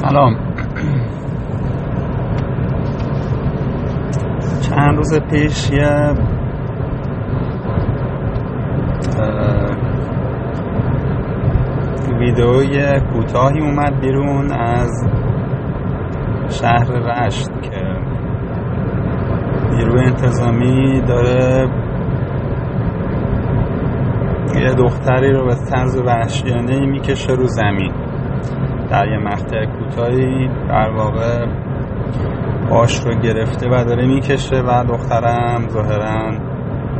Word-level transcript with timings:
سلام. 0.00 0.36
چند 4.60 4.96
روز 4.96 5.20
پیش 5.30 5.70
یه 5.70 6.14
ویدئوی 12.18 13.00
کوتاهی 13.12 13.60
اومد 13.60 14.00
بیرون 14.00 14.52
از 14.52 15.06
شهر 16.48 16.90
رشت 16.92 17.50
که 17.62 17.96
نیروی 19.70 20.04
انتظامی 20.04 21.00
داره 21.00 21.68
یه 24.60 24.74
دختری 24.74 25.32
رو 25.32 25.46
به 25.46 25.54
طرز 25.54 26.00
وحشیانه 26.00 26.86
می‌کشه 26.86 27.32
رو 27.32 27.46
زمین. 27.46 27.92
در 28.90 29.08
یه 29.08 29.18
مقطع 29.18 29.64
کوتاهی 29.64 30.48
در 30.68 30.90
واقع 30.90 31.46
باش 32.70 33.00
رو 33.06 33.14
گرفته 33.14 33.68
و 33.68 33.84
داره 33.84 34.06
می‌کشه 34.06 34.56
و 34.56 34.84
دخترم 34.84 35.68
ظاهرا 35.68 36.30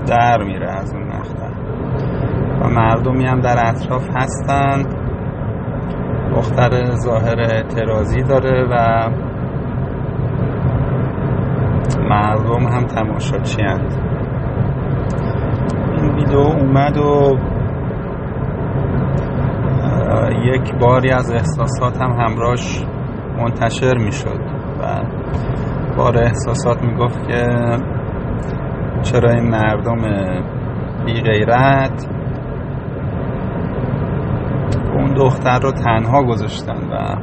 در 0.06 0.42
میره 0.42 0.70
از 0.70 0.94
اون 0.94 1.02
مقطع. 1.02 1.50
و 2.60 2.68
مردمی 2.68 3.26
هم 3.26 3.40
در 3.40 3.56
اطراف 3.66 4.08
هستند 4.16 4.94
دختر 6.36 6.94
ظاهر 6.94 7.40
اعتراضی 7.40 8.22
داره 8.22 8.66
و 8.70 9.08
مردم 12.08 12.66
هم 12.66 12.84
تماشاچی 12.84 13.62
هست 13.62 14.00
این 15.96 16.14
ویدیو 16.14 16.38
اومد 16.38 16.98
و 16.98 17.38
یک 20.32 20.74
باری 20.74 21.10
از 21.10 21.30
احساسات 21.30 22.02
هم 22.02 22.12
همراش 22.12 22.84
منتشر 23.38 23.96
می 23.98 24.12
شد 24.12 24.40
و 24.80 25.02
بار 25.96 26.18
احساسات 26.18 26.82
می 26.82 26.94
گفت 26.94 27.28
که 27.28 27.46
چرا 29.02 29.30
این 29.30 29.50
مردم 29.50 30.02
بی 31.06 31.20
غیرت 31.20 32.08
اون 34.94 35.14
دختر 35.14 35.58
رو 35.58 35.72
تنها 35.72 36.22
گذاشتن 36.22 36.88
و 36.90 37.16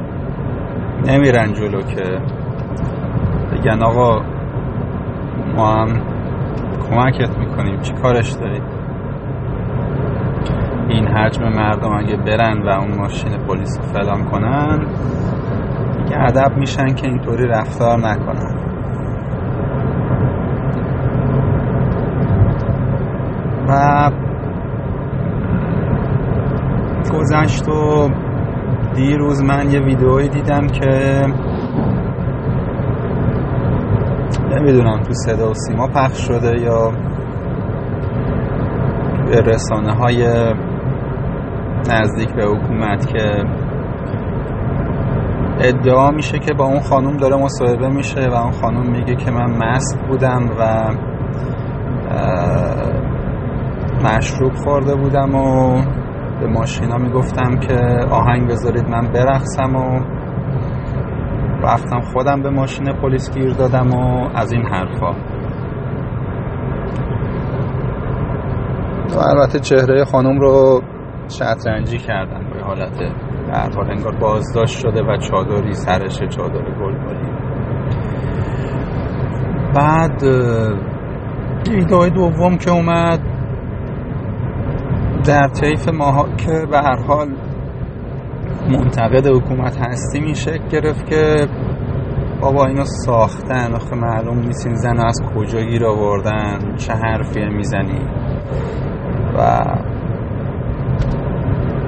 نمیرن 1.06 1.52
جلو 1.52 1.82
که 1.82 2.20
بگن 3.52 3.82
آقا 3.82 4.20
ما 5.56 5.72
هم 5.72 6.02
کمکت 6.90 7.38
می‌کنیم 7.38 7.80
چی 7.80 7.92
کارش 7.92 8.32
دارید؟ 8.32 8.77
این 10.88 11.08
حجم 11.08 11.42
مردم 11.48 11.92
اگه 11.92 12.16
برن 12.16 12.62
و 12.62 12.68
اون 12.68 12.98
ماشین 12.98 13.36
پلیس 13.36 13.80
فلان 13.80 14.24
کنن 14.24 14.78
دیگه 15.96 16.18
ادب 16.18 16.56
میشن 16.56 16.94
که 16.94 17.06
اینطوری 17.06 17.46
رفتار 17.46 17.98
نکنن. 17.98 18.54
و 23.68 24.10
گذشت 27.14 27.68
و 27.68 28.08
دیروز 28.94 29.42
من 29.42 29.70
یه 29.70 29.80
ویدئویی 29.80 30.28
دیدم 30.28 30.66
که 30.66 31.24
نمی‌دونم 34.50 35.02
تو 35.02 35.12
صدا 35.12 35.50
و 35.50 35.54
سیما 35.54 35.86
پخش 35.86 36.26
شده 36.26 36.60
یا 36.60 36.92
به 39.26 39.40
رسانه 39.40 39.92
های 39.94 40.24
نزدیک 41.88 42.34
به 42.34 42.44
حکومت 42.44 43.06
که 43.06 43.44
ادعا 45.60 46.10
میشه 46.10 46.38
که 46.38 46.54
با 46.54 46.64
اون 46.64 46.80
خانوم 46.80 47.16
داره 47.16 47.36
مصاحبه 47.36 47.88
میشه 47.88 48.28
و 48.28 48.34
اون 48.34 48.50
خانوم 48.50 48.90
میگه 48.90 49.14
که 49.14 49.30
من 49.30 49.50
مست 49.50 49.98
بودم 50.08 50.50
و 50.58 50.90
مشروب 54.04 54.52
خورده 54.54 54.94
بودم 54.94 55.34
و 55.34 55.74
به 56.40 56.46
ماشینا 56.46 56.96
می‌گفتم 56.96 57.56
که 57.56 57.74
آهنگ 58.10 58.48
بذارید 58.48 58.88
من 58.88 59.12
برقصم 59.12 59.76
و 59.76 60.00
رفتم 61.62 62.00
خودم 62.00 62.42
به 62.42 62.50
ماشین 62.50 62.92
پلیس 62.92 63.30
گیر 63.34 63.50
دادم 63.52 63.90
و 63.90 64.28
از 64.34 64.52
این 64.52 64.62
حرفا. 64.62 65.12
و 69.10 69.18
البته 69.18 69.58
چهره 69.58 70.04
خانم 70.04 70.40
رو 70.40 70.82
شطرنجی 71.28 71.98
کردن 71.98 72.50
به 72.50 72.64
حالت 72.64 72.98
در 73.48 73.70
حال 73.76 73.90
انگار 73.90 74.16
بازداشت 74.16 74.78
شده 74.78 75.02
و 75.02 75.16
چادری 75.16 75.72
سرش 75.72 76.18
چادر 76.18 76.62
گلگلی 76.62 77.28
بعد 79.74 80.22
ویدئوی 81.70 82.10
دوم 82.10 82.56
که 82.58 82.70
اومد 82.70 83.20
در 85.26 85.48
طیف 85.48 85.88
ماها 85.88 86.28
که 86.36 86.66
به 86.70 86.78
هر 86.78 87.02
حال 87.06 87.28
منتقد 88.70 89.26
حکومت 89.26 89.78
هستی 89.86 90.18
این 90.18 90.34
شکل 90.34 90.68
گرفت 90.68 91.06
که 91.06 91.48
بابا 92.40 92.66
اینو 92.66 92.84
ساختن 92.84 93.74
آخه 93.74 93.96
معلوم 93.96 94.38
نیست 94.38 94.66
این 94.66 94.76
زن 94.76 94.98
از 94.98 95.22
کجا 95.34 95.60
گیر 95.60 95.86
آوردن 95.86 96.76
چه 96.76 96.92
حرفی 96.92 97.44
می‌زنی؟ 97.44 98.00
و 99.38 99.64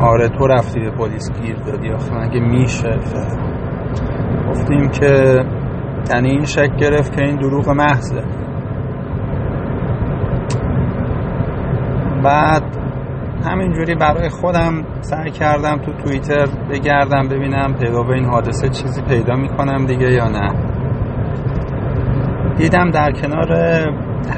آره 0.00 0.28
تو 0.28 0.46
رفتی 0.46 0.80
به 0.80 0.90
پلیس 0.90 1.30
گیر 1.40 1.56
دادی. 1.56 1.90
آخه 1.90 2.14
مگه 2.14 2.40
میشه؟ 2.40 2.98
گفتیم 4.48 4.88
که 4.88 5.44
یعنی 6.14 6.30
این 6.30 6.44
شک 6.44 6.76
گرفت 6.76 7.16
که 7.16 7.24
این 7.24 7.36
دروغ 7.36 7.68
محضه. 7.68 8.22
بعد 12.24 12.62
همینجوری 13.44 13.94
برای 13.94 14.28
خودم 14.28 14.84
سعی 15.00 15.30
کردم 15.30 15.78
تو 15.78 15.92
توییتر 15.92 16.46
بگردم 16.70 17.28
ببینم 17.28 17.74
پیدا 17.74 18.02
به 18.02 18.14
این 18.14 18.24
حادثه 18.24 18.68
چیزی 18.68 19.02
پیدا 19.02 19.34
می‌کنم 19.34 19.86
دیگه 19.86 20.12
یا 20.12 20.28
نه. 20.28 20.52
دیدم 22.58 22.90
در 22.90 23.12
کنار 23.12 23.52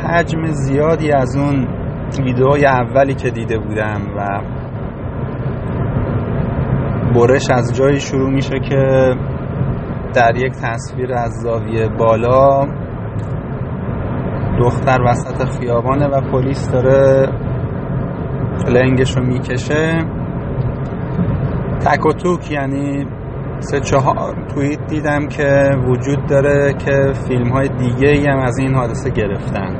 حجم 0.04 0.44
زیادی 0.44 1.12
از 1.12 1.36
اون 1.36 1.68
ویدئوی 2.24 2.66
اولی 2.66 3.14
که 3.14 3.30
دیده 3.30 3.58
بودم 3.58 4.00
و 4.16 4.40
برش 7.14 7.50
از 7.50 7.76
جایی 7.76 8.00
شروع 8.00 8.30
میشه 8.30 8.60
که 8.60 9.14
در 10.14 10.36
یک 10.36 10.52
تصویر 10.52 11.12
از 11.12 11.32
زاویه 11.32 11.88
بالا 11.88 12.66
دختر 14.58 14.98
وسط 15.06 15.44
خیابانه 15.58 16.06
و 16.06 16.20
پلیس 16.20 16.70
داره 16.70 17.28
لنگش 18.68 19.16
رو 19.16 19.24
می‌کشه. 19.24 20.04
تک 21.80 22.06
و 22.06 22.12
توک 22.12 22.50
یعنی 22.50 23.06
سه 23.58 23.80
چهار 23.80 24.46
توییت 24.54 24.86
دیدم 24.86 25.28
که 25.28 25.70
وجود 25.88 26.26
داره 26.26 26.74
که 26.74 27.12
فیلم 27.28 27.48
های 27.48 27.68
دیگه 27.68 28.08
ای 28.08 28.26
هم 28.26 28.38
از 28.38 28.58
این 28.58 28.74
حادثه 28.74 29.10
گرفتن. 29.10 29.76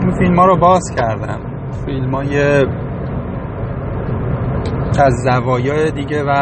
این 0.00 0.10
فیلم 0.18 0.38
ها 0.38 0.46
رو 0.46 0.56
باز 0.56 0.82
کردم. 0.96 1.47
فیلم 1.86 2.14
های 2.14 2.64
از 5.04 5.14
زوایای 5.24 5.90
دیگه 5.90 6.22
و 6.22 6.32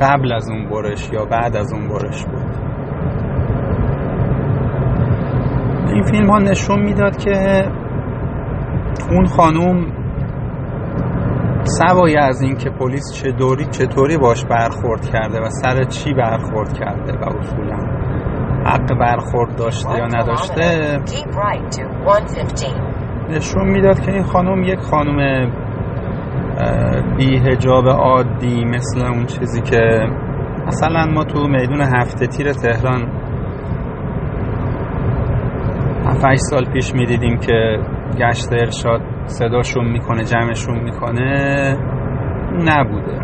قبل 0.00 0.32
از 0.32 0.50
اون 0.50 0.68
برش 0.68 1.10
یا 1.12 1.24
بعد 1.24 1.56
از 1.56 1.72
اون 1.72 1.88
برش 1.88 2.24
بود. 2.24 2.68
این 5.92 6.02
فیلم 6.02 6.30
ها 6.30 6.38
نشون 6.38 6.80
می‌داد 6.80 7.16
که 7.16 7.64
اون 9.10 9.26
خانوم 9.26 9.86
سوای 11.62 12.16
از 12.16 12.42
این 12.42 12.56
که 12.56 12.70
پلیس 12.70 13.12
چطوری 13.12 13.66
چطوری 13.66 14.16
باش 14.16 14.44
برخورد 14.44 15.06
کرده 15.06 15.40
و 15.40 15.48
سر 15.50 15.84
چی 15.84 16.14
برخورد 16.14 16.72
کرده 16.72 17.12
و 17.12 17.24
اصولا 17.38 17.76
حق 18.64 18.98
برخورد 19.00 19.56
داشته 19.56 19.98
یا 19.98 20.06
نداشته؟ 20.06 20.98
نشون 23.30 23.68
می‌داد 23.68 24.00
که 24.00 24.12
این 24.12 24.22
خانم 24.22 24.62
یک 24.62 24.78
خانم 24.78 25.50
بی 27.16 27.38
هجاب 27.38 27.88
عادی 27.88 28.64
مثل 28.64 29.06
اون 29.06 29.26
چیزی 29.26 29.60
که 29.60 30.08
مثلا 30.66 31.06
ما 31.14 31.24
تو 31.24 31.48
میدون 31.48 31.80
هفته 31.80 32.26
تیر 32.26 32.52
تهران 32.52 33.08
7 36.06 36.34
سال 36.34 36.64
پیش 36.72 36.94
می‌دیدیم 36.94 37.38
که 37.38 37.78
گشت 38.18 38.52
ارشاد 38.52 39.00
صداشون 39.24 39.84
می‌کنه 39.84 40.24
جمعشون 40.24 40.78
می‌کنه 40.78 41.76
نبوده. 42.64 43.18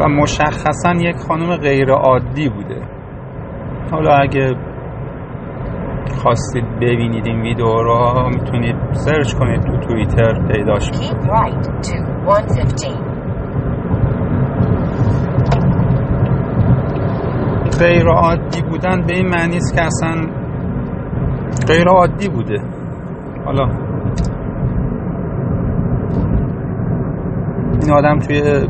و 0.00 0.08
مشخصا 0.08 0.92
یک 0.92 1.16
خانم 1.16 1.56
غیر 1.56 1.90
عادی 1.90 2.48
بوده. 2.48 2.80
حالا 3.92 4.14
اگه 4.16 4.50
خواستید 6.24 6.64
ببینید 6.80 7.26
این 7.26 7.40
ویدیو 7.40 7.66
رو 7.66 8.28
می‌تونید 8.28 8.76
سرچ 8.92 9.34
کنید 9.34 9.60
تو 9.60 9.76
توییتر 9.76 10.46
پیداش 10.48 10.90
کنید 10.90 11.16
115. 12.22 13.14
غیر 17.80 18.08
عادی 18.08 18.62
بودن 18.62 19.06
به 19.06 19.14
این 19.14 19.28
معنی 19.28 19.56
است 19.56 19.74
که 19.74 19.82
اصلا 19.82 20.26
غیر 21.68 21.88
عادی 21.88 22.28
بوده 22.28 22.62
حالا 23.44 23.64
این 27.82 27.92
آدم 27.92 28.18
توی 28.18 28.66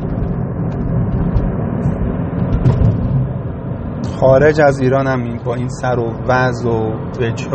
خارج 4.25 4.61
از 4.61 4.81
ایران 4.81 5.07
هم 5.07 5.39
با 5.45 5.55
این 5.55 5.69
سر 5.69 5.99
و 5.99 6.13
وز 6.29 6.67
و 6.67 6.93
وجه 7.21 7.51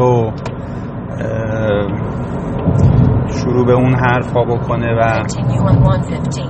شروع 3.27 3.66
به 3.66 3.74
اون 3.74 3.95
حرفا 3.95 4.44
بکنه 4.44 4.95
و 4.95 5.24
Continue 5.24 5.69
on 5.69 5.83
115. 5.83 6.44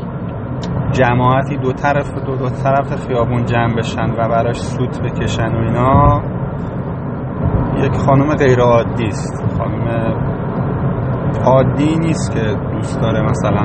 جماعتی 0.92 1.57
دو 1.57 1.74
طرف 1.74 2.13
دو, 2.13 2.36
دو 2.36 2.50
طرف 2.50 3.07
خیابون 3.07 3.45
جمع 3.45 3.75
بشن 3.77 4.12
و 4.18 4.30
براش 4.30 4.60
سوت 4.60 5.01
بکشن 5.01 5.56
و 5.56 5.57
اینا. 5.57 6.22
یک 7.77 7.95
خانم 7.95 8.36
غیر 8.36 8.60
عادی 8.60 9.07
است. 9.07 9.44
خانم 9.57 9.88
عادی 11.45 11.98
نیست 12.00 12.33
که 12.33 12.56
دوست 12.74 13.01
داره 13.01 13.22
مثلا 13.22 13.63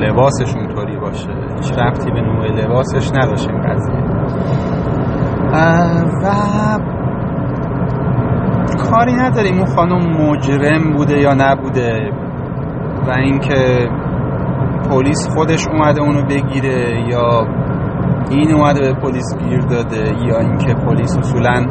لباسش 0.00 0.56
اونطوری 0.56 0.96
باشه. 0.96 1.30
هیچ 1.56 1.72
ربطی 1.72 2.10
به 2.10 2.20
نوع 2.20 2.46
لباسش 2.46 3.10
نداشت 3.12 3.48
این 3.48 3.60
قضیه. 3.60 4.77
و 5.52 6.28
کاری 8.90 9.12
نداریم 9.12 9.56
اون 9.56 9.66
خانم 9.66 10.28
مجرم 10.28 10.92
بوده 10.96 11.18
یا 11.18 11.34
نبوده 11.34 12.10
و 13.06 13.10
اینکه 13.10 13.88
پلیس 14.90 15.28
خودش 15.34 15.68
اومده 15.68 16.00
اونو 16.00 16.22
بگیره 16.22 17.08
یا 17.08 17.46
این 18.30 18.54
اومده 18.54 18.80
به 18.80 19.00
پلیس 19.00 19.36
گیر 19.38 19.60
داده 19.60 20.14
یا 20.26 20.38
اینکه 20.38 20.74
پلیس 20.74 21.18
اصولا 21.18 21.66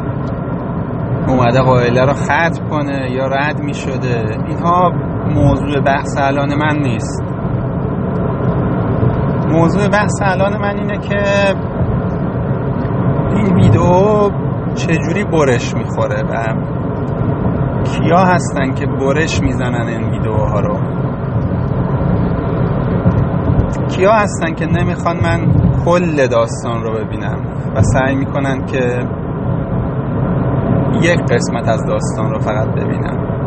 اومده 1.28 1.60
قائله 1.60 2.04
رو 2.04 2.12
ختم 2.12 2.68
کنه 2.70 3.10
یا 3.10 3.26
رد 3.26 3.60
می 3.60 3.74
شده. 3.74 4.24
اینها 4.48 4.92
موضوع 5.34 5.80
بحث 5.80 6.18
الان 6.18 6.54
من 6.54 6.76
نیست. 6.82 7.22
موضوع 9.52 9.88
بحث 9.88 10.22
الان 10.22 10.56
من 10.60 10.78
اینه 10.78 10.98
که 10.98 11.22
این 13.38 13.54
ویدیو 13.54 14.30
چجوری 14.74 15.24
برش 15.24 15.74
می‌خوره 15.74 16.22
و 16.22 16.54
کیا 17.84 18.18
هستن 18.18 18.74
که 18.74 18.86
برش 18.86 19.42
می‌زنن 19.42 19.86
این 19.86 20.10
ویدیوها 20.10 20.60
رو؟ 20.60 20.78
کیا 23.88 24.12
هستن 24.12 24.54
که 24.54 24.66
نمی‌خوان 24.66 25.16
من 25.16 25.52
کل 25.84 26.26
داستان 26.26 26.82
رو 26.82 26.90
ببینم 26.92 27.38
و 27.76 27.82
سعی 27.82 28.16
می‌کنن 28.16 28.66
که 28.66 29.06
یک 31.02 31.20
قسمت 31.32 31.68
از 31.68 31.86
داستان 31.86 32.30
رو 32.30 32.38
فقط 32.38 32.68
ببینم؟ 32.68 33.37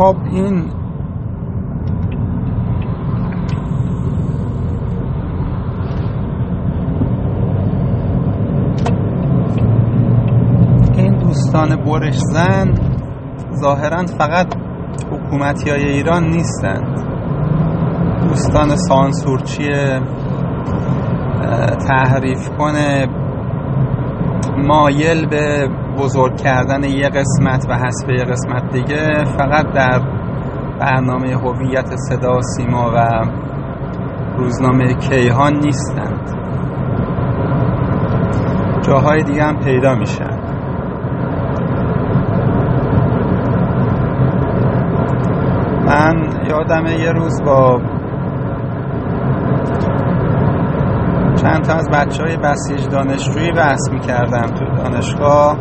خب 0.00 0.16
این 0.32 0.64
این 10.96 11.18
دوستان 11.18 11.76
برش 11.76 12.18
زن 12.18 12.74
ظاهرا 13.62 14.06
فقط 14.18 14.54
حکومتی 15.12 15.70
های 15.70 15.84
ایران 15.84 16.24
نیستند. 16.24 17.00
دوستان 18.28 18.76
سانسورچی 18.76 19.68
تحریف 21.88 22.48
کنه 22.58 23.06
مایل 24.58 25.26
به 25.26 25.68
بزرگ 26.00 26.36
کردن 26.36 26.84
یه 26.84 27.08
قسمت 27.08 27.66
و 27.68 27.74
حذف 27.74 28.08
یه 28.08 28.24
قسمت 28.24 28.72
دیگه 28.72 29.24
فقط 29.24 29.72
در 29.72 30.00
برنامه 30.80 31.36
هویت 31.36 31.96
صدا 31.96 32.40
سیما 32.40 32.90
و 32.94 33.24
روزنامه 34.36 34.94
کیهان 34.94 35.54
نیستند. 35.54 36.36
جاهای 38.82 39.22
دیگه 39.22 39.44
هم 39.44 39.56
پیدا 39.56 39.94
میشن 39.94 40.40
من 45.86 46.28
یادم 46.48 46.86
یه 46.86 47.12
روز 47.12 47.42
با 47.42 47.80
چند 51.42 51.64
تا 51.64 51.74
از 51.74 51.88
بچه 51.90 52.22
های 52.22 52.36
بسیج 52.36 52.88
دانشجویی 52.88 53.52
بحث 53.52 53.90
می‌کردم 53.92 54.46
تو 54.46 54.64
دانشگاه. 54.64 55.56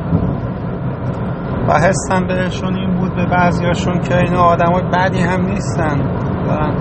و 1.70 1.74
حسم 1.74 2.28
بهشون 2.28 2.76
این 2.76 2.96
بود 2.96 3.16
به 3.16 3.26
بعضیاشون 3.26 4.00
که 4.00 4.18
اینا 4.18 4.42
آدم 4.42 4.72
های 4.74 4.84
بدی 4.84 5.20
هم 5.20 5.42
نیستن. 5.42 6.00
و 6.48 6.72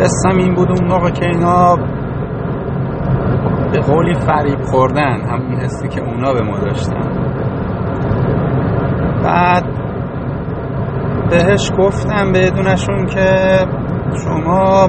حسم 0.00 0.38
این 0.38 0.54
بود 0.54 0.68
اون 0.68 0.88
موقع 0.88 1.10
که 1.10 1.26
اینا 1.26 1.76
به 3.72 3.80
قولی 3.80 4.14
فریب 4.14 4.62
خوردن 4.62 5.20
همون 5.20 5.60
حسی 5.60 5.88
که 5.88 6.00
اونا 6.00 6.32
به 6.32 6.42
ما 6.42 6.58
داشتن. 6.58 7.26
بعد 9.24 9.64
بهش 11.30 11.72
گفتم 11.78 12.32
بدونشون 12.32 13.06
که 13.06 13.58
شما 14.24 14.88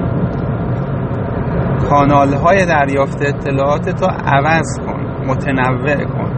کانال 1.90 2.34
های 2.34 2.66
دریافت 2.66 3.18
اطلاعات 3.22 3.90
تو 3.90 4.06
عوض 4.06 4.80
کن 4.86 5.28
متنوع 5.28 6.06
کن 6.06 6.38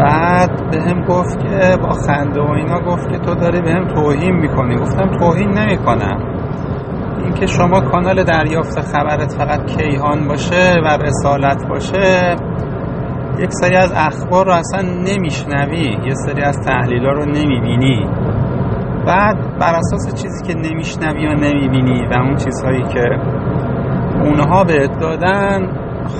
بعد 0.00 0.59
به 0.70 1.06
گفت 1.08 1.38
که 1.38 1.76
با 1.82 1.90
خنده 1.90 2.40
و 2.40 2.50
اینا 2.50 2.80
گفت 2.80 3.08
که 3.08 3.18
تو 3.18 3.34
داری 3.34 3.60
به 3.60 3.70
هم 3.70 3.88
توهین 3.88 4.36
می‌کنی. 4.36 4.76
گفتم 4.76 5.10
توهین 5.10 5.50
نمی‌کنم. 5.58 6.18
اینکه 7.24 7.46
شما 7.46 7.80
کانال 7.80 8.24
دریافت 8.24 8.80
خبرت 8.80 9.32
فقط 9.38 9.66
کیهان 9.66 10.28
باشه 10.28 10.74
و 10.84 10.98
رسالت 11.02 11.68
باشه 11.68 12.36
یک 13.38 13.50
سری 13.50 13.76
از 13.76 13.92
اخبار 13.96 14.46
رو 14.46 14.52
اصلا 14.52 14.82
نمیشنوی. 14.82 15.98
یه 16.06 16.14
سری 16.14 16.42
از 16.42 16.58
تحلیل 16.66 17.04
رو 17.04 17.24
نمی‌بینی. 17.24 18.08
بعد 19.06 19.36
بر 19.60 19.74
اساس 19.74 20.22
چیزی 20.22 20.44
که 20.46 20.54
نمیشنوی 20.54 21.26
و 21.26 21.34
نمی‌بینی 21.34 22.06
و 22.06 22.18
اون 22.18 22.36
چیزهایی 22.36 22.82
که 22.82 23.18
اونها 24.24 24.64
بهت 24.64 24.98
دادن 25.00 25.68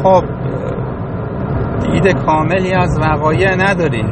خب 0.02 0.24
دید 1.80 2.16
کاملی 2.26 2.74
از 2.74 2.98
وقایع 3.02 3.54
نداری. 3.54 4.04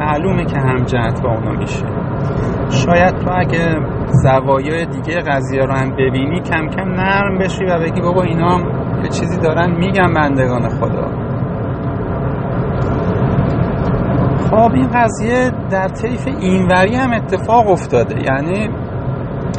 معلومه 0.00 0.44
که 0.44 0.58
همجهت 0.58 1.22
با 1.22 1.30
اونا 1.30 1.52
میشه. 1.52 1.84
شاید 2.70 3.16
تو 3.16 3.30
اگه 3.36 3.76
زوایای 4.22 4.86
دیگه 4.86 5.20
قضیه 5.20 5.64
رو 5.64 5.72
هم 5.74 5.90
ببینی 5.90 6.40
کم 6.40 6.68
کم 6.68 6.88
نرم 6.88 7.38
بشی 7.38 7.64
و 7.64 7.78
بگی 7.78 8.00
بابا 8.00 8.22
اینا 8.22 8.50
هم 8.50 8.62
یه 9.02 9.08
چیزی 9.08 9.40
دارن 9.40 9.76
میگن 9.76 10.14
بندگان 10.14 10.68
خدا. 10.68 11.08
خب 14.50 14.72
این 14.74 14.88
قضیه 14.88 15.50
در 15.70 15.88
طیف 15.88 16.26
اینوری 16.26 16.94
هم 16.94 17.12
اتفاق 17.12 17.70
افتاده. 17.70 18.14
یعنی 18.22 18.68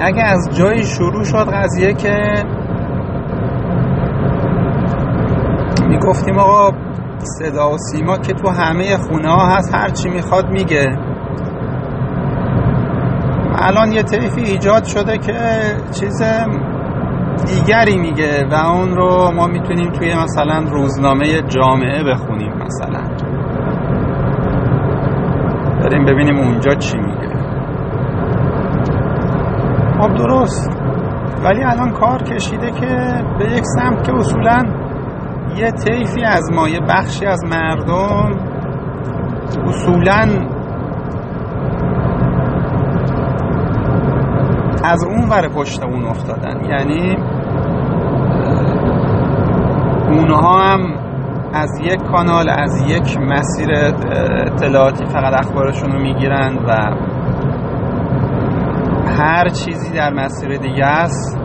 اگه 0.02 0.24
از 0.24 0.50
جایی 0.58 0.84
شروع 0.84 1.24
شد 1.24 1.48
قضیه 1.54 1.94
که 1.94 2.16
می‌گفتیم 5.88 6.38
آقا 6.38 6.72
صدا 7.24 7.72
و 7.72 7.78
سیما 7.78 8.18
که 8.18 8.34
تو 8.34 8.50
همه 8.50 8.98
خونه 8.98 9.30
ها 9.30 9.56
هست 9.56 9.75
هرچی 9.75 10.10
می‌خواد 10.10 10.50
میگه. 10.50 10.98
الان 13.56 13.92
یه 13.92 14.04
طیفی 14.04 14.42
ایجاد 14.42 14.84
شده 14.84 15.18
که 15.18 15.34
چیز 15.92 16.24
دیگری 17.46 17.98
میگه 17.98 18.46
و 18.51 18.56
اون 18.56 18.96
رو 18.96 19.32
ما 19.36 19.48
می‌تونیم 19.48 19.92
توی 19.92 20.16
مثلا 20.16 20.60
روزنامه 20.72 21.42
جامعه 21.42 22.04
بخونیم 22.04 22.54
مثلا. 22.54 23.01
بریم 25.84 26.06
ببینیم 26.06 26.38
اونجا 26.38 26.75
چی 26.75 26.98
میگه. 26.98 27.32
خب 30.01 30.13
درست. 30.13 30.78
ولی 31.44 31.63
الان 31.63 31.92
کار 31.92 32.24
کشیده 32.24 32.72
که 32.72 33.24
به 33.40 33.46
یک 33.46 33.63
سمت 33.63 34.04
که 34.04 34.13
اصولا 34.16 34.81
یه 35.55 35.72
طیفی 35.72 36.24
از 36.25 36.51
ما 36.53 36.70
یه 36.70 36.79
بخشی 36.79 37.25
از 37.25 37.43
مردم 37.46 38.31
اصولا 39.67 40.48
از 44.84 45.05
اون 45.05 45.29
ور 45.29 45.48
پشت 45.48 45.84
اون 45.84 46.05
افتادن. 46.05 46.65
یعنی 46.65 47.15
اونها 50.12 50.62
هم 50.63 50.79
از 51.53 51.79
یک 51.84 52.01
کانال 52.12 52.50
از 52.50 52.81
یک 52.88 53.17
مسیر 53.17 53.70
اطلاعاتی 54.46 55.05
فقط 55.05 55.46
اخبارشون 55.46 55.91
رو 55.91 56.00
می‌گیرن 56.00 56.58
و 56.67 56.72
هر 59.20 59.50
چیزی 59.50 59.93
در 59.93 60.13
مسیر 60.13 60.58
دیگه 60.58 60.86
است. 60.86 61.41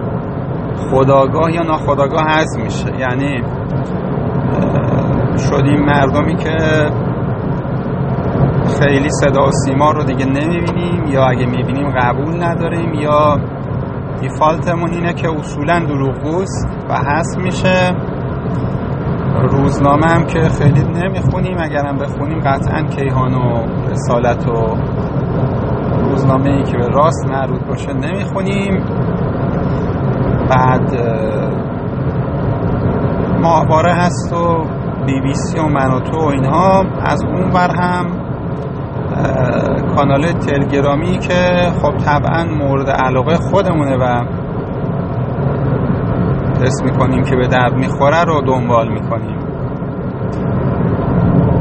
خداگاه 0.76 1.52
یا 1.52 1.62
ناخداگاه 1.62 2.24
هست 2.28 2.58
میشه. 2.58 3.00
یعنی 3.00 3.42
شدیم 5.38 5.80
مردمی 5.84 6.36
که 6.36 6.56
خیلی 8.80 9.10
صدا 9.10 9.46
و 9.46 9.50
سیما 9.50 9.90
رو 9.90 10.02
دیگه 10.04 10.26
نمی‌بینیم 10.26 11.04
یا 11.06 11.24
اگه 11.24 11.46
می‌بینیم 11.46 11.88
قبول 11.90 12.44
نداریم 12.44 12.94
یا 12.94 13.36
دیفالتمون 14.20 14.90
اینه 14.90 15.12
که 15.14 15.30
اصولا 15.30 15.78
دروغگوست 15.78 16.68
و 16.90 16.94
هست 16.94 17.38
میشه. 17.38 17.94
روزنامه 19.50 20.06
هم 20.06 20.24
که 20.24 20.40
خیلی 20.40 20.82
نمی‌خونیم 20.84 21.56
اگرم 21.60 21.98
بخونیم 21.98 22.40
قطعا 22.40 22.82
کیهان 22.82 23.34
و 23.34 23.66
رسالت 23.90 24.48
و 24.48 24.76
روزنامه 26.10 26.50
ای 26.50 26.62
که 26.62 26.76
به 26.78 26.86
راست 26.88 27.26
مربوط 27.28 27.64
باشه 27.64 27.92
نمی‌خونیم. 27.92 28.84
بعد 30.50 30.94
ماهواره 33.42 33.92
هست 33.94 34.32
و 34.32 34.64
بی 35.06 35.20
بی 35.20 35.34
سی 35.34 35.58
و 35.58 35.68
منوتو 35.68 36.16
و 36.18 36.24
اینها. 36.24 36.84
از 37.04 37.24
اون 37.24 37.50
بر 37.50 37.70
هم 37.80 38.06
کانال 39.96 40.32
تلگرامی 40.32 41.18
که 41.18 41.70
خب 41.82 41.96
طبعا 41.96 42.44
مورد 42.44 42.90
علاقه 42.90 43.36
خودمونه 43.36 43.96
و 43.96 44.24
حس 46.62 46.82
می‌کنیم 46.84 47.22
که 47.22 47.36
به 47.36 47.48
درد 47.48 47.72
می‌خوره 47.74 48.24
رو 48.24 48.40
دنبال 48.40 48.92
می‌کنیم. 48.92 49.38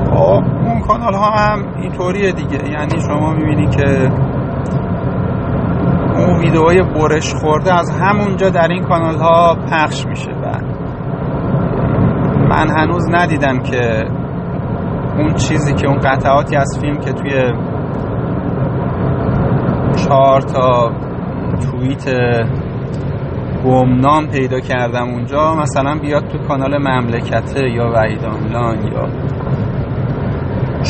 خب 0.10 0.44
اون 0.66 0.80
کانال 0.88 1.14
ها 1.14 1.32
هم 1.32 1.60
اینطوریه 1.82 2.32
دیگه. 2.32 2.70
یعنی 2.70 3.00
شما 3.08 3.34
می‌بینی 3.34 3.68
که 3.68 4.10
اون 6.18 6.40
ویدئوی 6.40 6.82
برش 6.82 7.34
خورده 7.34 7.74
از 7.74 7.90
همونجا 8.02 8.50
در 8.50 8.68
این 8.68 8.84
کانال 8.84 9.16
ها 9.16 9.56
پخش 9.72 10.06
میشه. 10.06 10.32
و 10.32 10.76
من 12.50 12.70
هنوز 12.78 13.04
ندیدم 13.12 13.60
که 13.60 14.06
اون 15.18 15.34
چیزی 15.34 15.74
که 15.74 15.88
اون 15.88 16.00
قطعاتی 16.00 16.56
از 16.56 16.78
فیلم 16.82 16.98
که 16.98 17.14
توی 17.14 17.54
چهار 19.96 20.42
تا 20.42 20.92
توییت 21.72 22.10
گمنام 23.66 24.28
پیدا 24.28 24.60
کردم 24.60 25.10
اونجا 25.10 25.56
مثلا 25.56 25.96
بیاد 26.02 26.28
تو 26.28 26.38
کانال 26.38 26.78
مملکته 26.78 27.70
یا 27.70 27.92
وحید 27.94 28.26
آملان 28.26 28.88
یا 28.88 29.08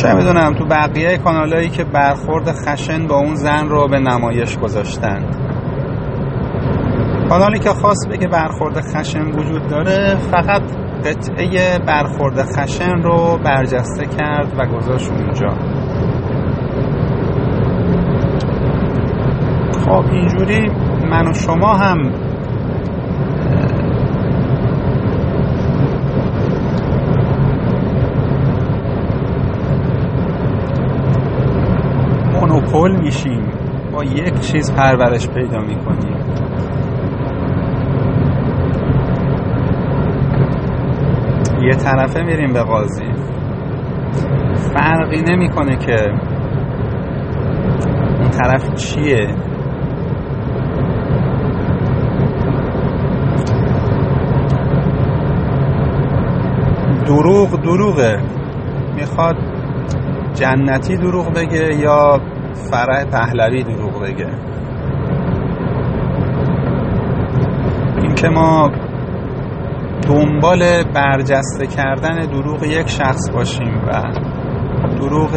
چه 0.05 0.13
می‌دونم 0.13 0.53
تو 0.53 0.65
بقیه 0.65 1.17
کانالایی 1.17 1.69
که 1.69 1.83
برخورد 1.83 2.51
خشن 2.51 3.07
با 3.07 3.15
اون 3.15 3.35
زن 3.35 3.69
رو 3.69 3.87
به 3.87 3.99
نمایش 3.99 4.57
گذاشتن 4.57 5.25
کانالی 7.29 7.59
که 7.59 7.69
خاص 7.69 8.07
بگه 8.11 8.27
برخورد 8.27 8.81
خشن 8.81 9.25
وجود 9.25 9.67
داره 9.67 10.15
فقط 10.31 10.61
قطعه 11.05 11.79
برخورد 11.79 12.41
خشن 12.41 13.01
رو 13.01 13.37
برجسته 13.45 14.05
کرد 14.05 14.53
و 14.59 14.65
گذاشت 14.65 15.11
اونجا. 15.11 15.49
خب 19.85 20.05
اینجوری 20.11 20.71
من 21.11 21.27
و 21.27 21.33
شما 21.33 21.73
هم 21.73 22.24
مونوپول 32.65 33.01
میشیم. 33.01 33.43
با 33.93 34.03
یک 34.03 34.39
چیز 34.39 34.73
پرورش 34.73 35.29
پیدا 35.29 35.59
می‌کنیم. 35.59 36.15
یه 41.61 41.75
طرفه 41.75 42.21
میریم 42.23 42.53
به 42.53 42.63
قاضی. 42.63 43.13
فرقی 44.73 45.21
نمی‌کنه 45.21 45.75
که 45.75 46.11
اون 48.19 48.29
طرف 48.29 48.73
چیه. 48.73 49.35
دروغ 57.05 57.61
دروغه. 57.61 58.21
می‌خواد 58.95 59.35
جنتی 60.33 60.97
دروغ 60.97 61.33
بگه 61.33 61.75
یا 61.75 62.19
فرح 62.71 63.03
پهلوی 63.03 63.63
دروغ 63.63 64.01
بگه. 64.01 64.29
این 68.01 68.15
که 68.15 68.29
ما 68.29 68.71
دنبال 70.07 70.83
برجسته 70.95 71.67
کردن 71.67 72.25
دروغ 72.25 72.63
یک 72.63 72.89
شخص 72.89 73.29
باشیم 73.33 73.81
و 73.87 74.01
دروغ 74.95 75.31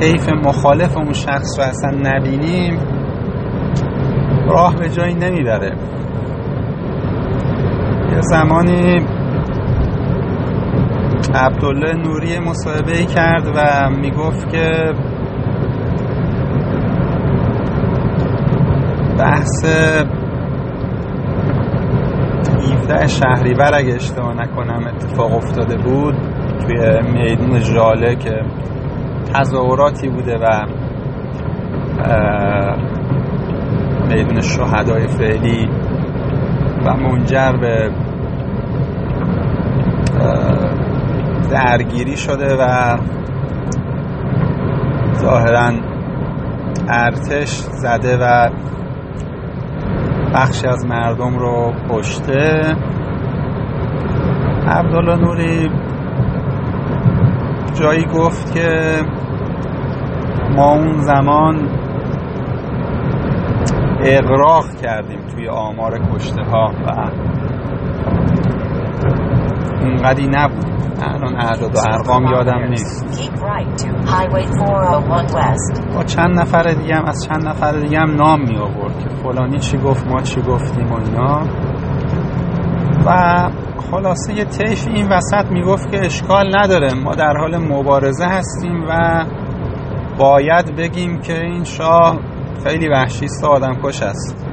طیف 0.00 0.28
مخالف 0.28 0.96
اون 0.96 1.12
شخص 1.12 1.58
رو 1.58 1.64
اصلا 1.64 1.90
نبینیم 1.90 2.78
راه 4.48 4.76
به 4.76 4.88
جایی 4.88 5.14
نمی‌بره. 5.14 5.76
یه 8.12 8.20
زمانی 8.20 9.06
عبدالله 11.34 11.92
نوری 11.92 12.38
مصاحبه 12.38 13.04
کرد 13.04 13.46
و 13.56 13.90
می‌گفت 13.90 14.52
که 14.52 14.94
بحث 19.46 19.64
17 22.72 23.06
شهریور 23.06 23.74
اگه 23.74 23.94
اشتباه 23.94 24.34
نکنم 24.34 24.86
اتفاق 24.86 25.32
افتاده 25.34 25.76
بود 25.76 26.14
توی 26.60 27.00
میدون 27.12 27.60
ژاله 27.60 28.16
که 28.16 28.42
تظاهراتی 29.34 30.08
بوده 30.08 30.38
و 30.38 30.66
میدون 34.08 34.40
شهدای 34.40 35.06
فعلی 35.06 35.68
و 36.86 36.94
منجر 36.94 37.52
به 37.52 37.90
درگیری 41.50 42.16
شده 42.16 42.56
و 42.56 42.96
ظاهرا 45.14 45.72
ارتش 46.88 47.48
زده 47.58 48.16
و 48.16 48.50
بخشی 50.34 50.66
از 50.66 50.86
مردم 50.86 51.38
رو 51.38 51.72
کشته. 51.90 52.76
عبدالله 54.66 55.16
نوری 55.16 55.70
جایی 57.74 58.04
گفت 58.04 58.54
که 58.54 59.00
ما 60.56 60.72
اون 60.74 60.98
زمان 60.98 61.68
اقراق 64.04 64.64
کردیم 64.82 65.20
توی 65.26 65.48
آمار 65.48 65.98
کشته 66.14 66.42
ها 66.42 66.70
و 66.86 67.10
اونقدی 69.86 70.26
نبود. 70.26 70.64
الان 71.02 71.36
اعداد 71.36 71.76
و 71.76 71.78
ارقام 71.92 72.26
یادم 72.26 72.68
نیست. 72.68 73.06
با 75.94 76.04
چند 76.04 76.40
نفر 76.40 76.62
دیگه 76.62 76.94
هم 76.94 77.04
از 77.04 77.26
چند 77.28 77.48
نفر 77.48 77.72
دیگه 77.72 77.98
هم 77.98 78.14
نام 78.14 78.40
می 78.40 78.56
آورد 78.56 78.98
که 78.98 79.08
فلانی 79.08 79.58
چی 79.58 79.78
گفت 79.78 80.06
ما 80.06 80.22
چی 80.22 80.40
گفتیم 80.40 80.86
و 80.92 80.94
اینا. 80.94 81.42
و 83.06 83.50
خلاصه 83.90 84.34
یه 84.34 84.44
طیف 84.44 84.88
این 84.88 85.08
وسط 85.08 85.50
می‌گفت 85.50 85.90
که 85.90 86.06
اشکال 86.06 86.56
نداره. 86.56 86.94
ما 87.04 87.14
در 87.14 87.36
حال 87.36 87.56
مبارزه 87.56 88.24
هستیم 88.24 88.84
و 88.88 89.24
باید 90.18 90.76
بگیم 90.76 91.20
که 91.20 91.40
این 91.40 91.64
شاه 91.64 92.18
خیلی 92.66 92.88
وحشیست 92.88 93.44
و 93.44 93.46
آدم 93.46 93.74
کش 93.82 94.02
است. 94.02 94.45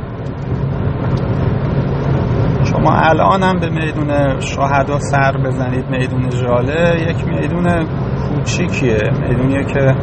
شما 2.84 2.96
الان 2.96 3.44
هم 3.44 3.60
به 3.60 3.70
میدون 3.70 4.40
شهدا 4.40 5.00
سر 5.00 5.38
بزنید 5.46 5.90
میدون 5.90 6.30
ژاله. 6.30 7.02
یک 7.10 7.28
میدون 7.28 7.86
کوچیکیه 8.30 9.00
میدونیه 9.22 9.64
که 9.64 9.96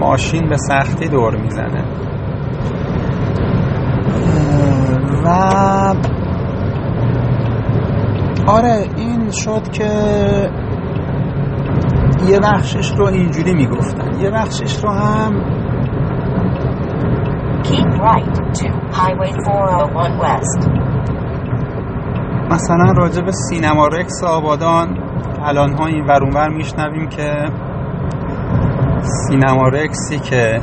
ماشین 0.00 0.48
به 0.48 0.56
سختی 0.56 1.08
دور 1.08 1.36
می‌زنه. 1.36 1.84
و 5.24 5.28
آره 8.46 8.84
این 8.96 9.30
شد 9.30 9.68
که 9.72 9.90
یه 12.28 12.40
بخشش 12.40 12.92
رو 12.98 13.06
اینجوری 13.06 13.54
می‌گفتن. 13.54 14.20
یه 14.20 14.30
بخشش 14.30 14.84
رو 14.84 14.90
هم 14.90 15.32
Keep 17.64 17.88
right 18.08 18.34
to 18.58 18.68
Highway 18.92 19.32
401 19.44 20.20
West. 20.20 20.93
مثلا 22.50 22.92
راجع 22.96 23.22
به 23.22 23.32
سینما 23.32 23.86
رکس 23.86 24.24
آبادان 24.24 24.98
الان 25.44 25.72
ها 25.72 25.86
این 25.86 26.04
ورونور 26.06 26.48
میشنویم 26.48 27.08
که 27.08 27.50
سینما 29.02 29.68
رکسی 29.68 30.18
که 30.18 30.60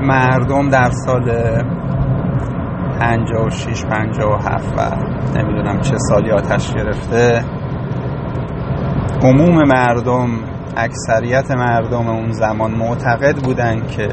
مردم 0.00 0.68
در 0.68 0.90
سال 0.90 1.30
56 3.00 3.84
57 3.84 4.74
و 4.78 4.80
نمی‌دونم 5.38 5.80
چه 5.80 5.94
سالی 5.98 6.30
آتش 6.30 6.74
گرفته. 6.74 7.44
عموم 9.22 9.64
مردم 9.68 10.28
اکثریت 10.76 11.50
مردم 11.50 12.08
اون 12.08 12.30
زمان 12.32 12.70
معتقد 12.70 13.36
بودن 13.44 13.86
که 13.86 14.08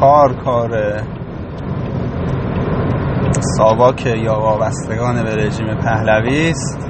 کار 0.00 0.34
کار 0.44 0.70
ساواک 3.58 4.06
یا 4.06 4.40
وابستگان 4.40 5.22
به 5.22 5.36
رژیم 5.36 5.66
پهلوی 5.74 6.50
است 6.50 6.88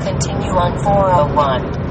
401. 0.00 1.84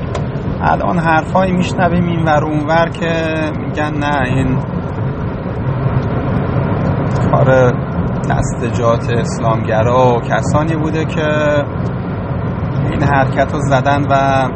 الان 0.61 0.99
حرفایی 0.99 1.51
میشنویم 1.51 2.05
این 2.05 2.25
ور 2.25 2.45
اونور 2.45 2.89
که 2.89 3.33
میگن 3.59 3.93
نه 3.97 4.21
این 4.25 4.57
کار 7.31 7.73
دستجات 8.29 9.09
اسلامگرا 9.09 10.15
و 10.15 10.21
کسانی 10.21 10.75
بوده 10.75 11.05
که 11.05 11.27
این 12.91 13.03
حرکت 13.03 13.53
رو 13.53 13.59
زدن 13.59 14.01
و 14.11 14.47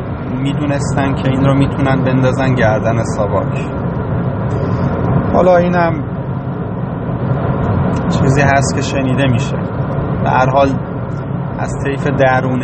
می‌دونستن 0.41 1.15
که 1.15 1.29
این 1.29 1.45
رو 1.45 1.53
می‌تونن 1.53 2.03
بندازن 2.03 2.53
گردن 2.53 3.03
ساواک 3.03 3.59
حالا 5.33 5.57
اینم 5.57 6.06
چیزی 8.09 8.41
هست 8.41 8.75
که 8.75 8.81
شنیده 8.81 9.27
میشه. 9.27 9.57
به 10.23 10.29
هر 10.29 10.49
حال 10.49 10.67
از 11.59 11.73
طیف 11.83 12.07
درون 12.07 12.63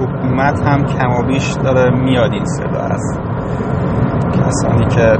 حکومت 0.00 0.68
هم 0.68 0.84
کم 0.84 1.10
و 1.10 1.26
بیش 1.26 1.52
داره 1.52 1.90
میاد 1.90 2.32
این 2.32 2.44
صدا 2.44 2.80
از 2.80 3.20
کسانی 4.32 4.86
که 4.86 5.18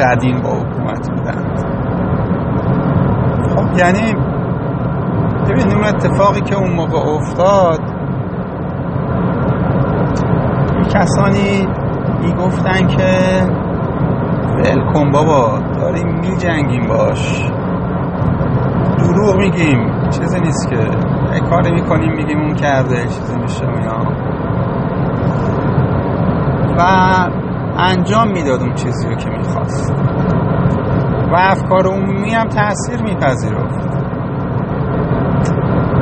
قدیم 0.00 0.42
با 0.42 0.50
حکومت 0.50 1.10
بودند. 1.10 1.64
خب 3.48 3.78
یعنی 3.78 4.14
ببینیم 5.48 5.76
اون 5.76 5.86
اتفاقی 5.86 6.40
که 6.40 6.56
اون 6.56 6.72
موقع 6.72 6.98
افتاد 6.98 7.80
کسانی 10.94 11.68
می‌گفتن 12.20 12.86
که 12.86 13.42
ولکن 14.56 15.10
بابا. 15.10 15.58
داریم 15.78 16.20
میجنگیم 16.20 16.86
باش. 16.88 17.50
دروغ 18.98 19.36
میگیم 19.36 20.08
چیزی 20.10 20.40
نیست 20.40 20.68
که. 20.70 20.76
کاری 21.50 21.72
می‌کنیم 21.72 22.12
میگیم 22.12 22.40
اون 22.40 22.54
کرده 22.54 23.06
چیزی 23.06 23.38
میشه 23.38 23.64
اینا. 23.68 23.98
و 26.78 26.82
انجام 27.78 28.28
می‌داد 28.28 28.60
اون 28.60 28.74
چیزی 28.74 29.08
رو 29.08 29.14
که 29.14 29.30
می‌خواست. 29.30 29.92
و 31.32 31.36
افکار 31.36 31.86
عمومی 31.86 32.30
هم 32.30 32.48
تاثیر 32.48 33.02
میپذیرفت. 33.02 33.88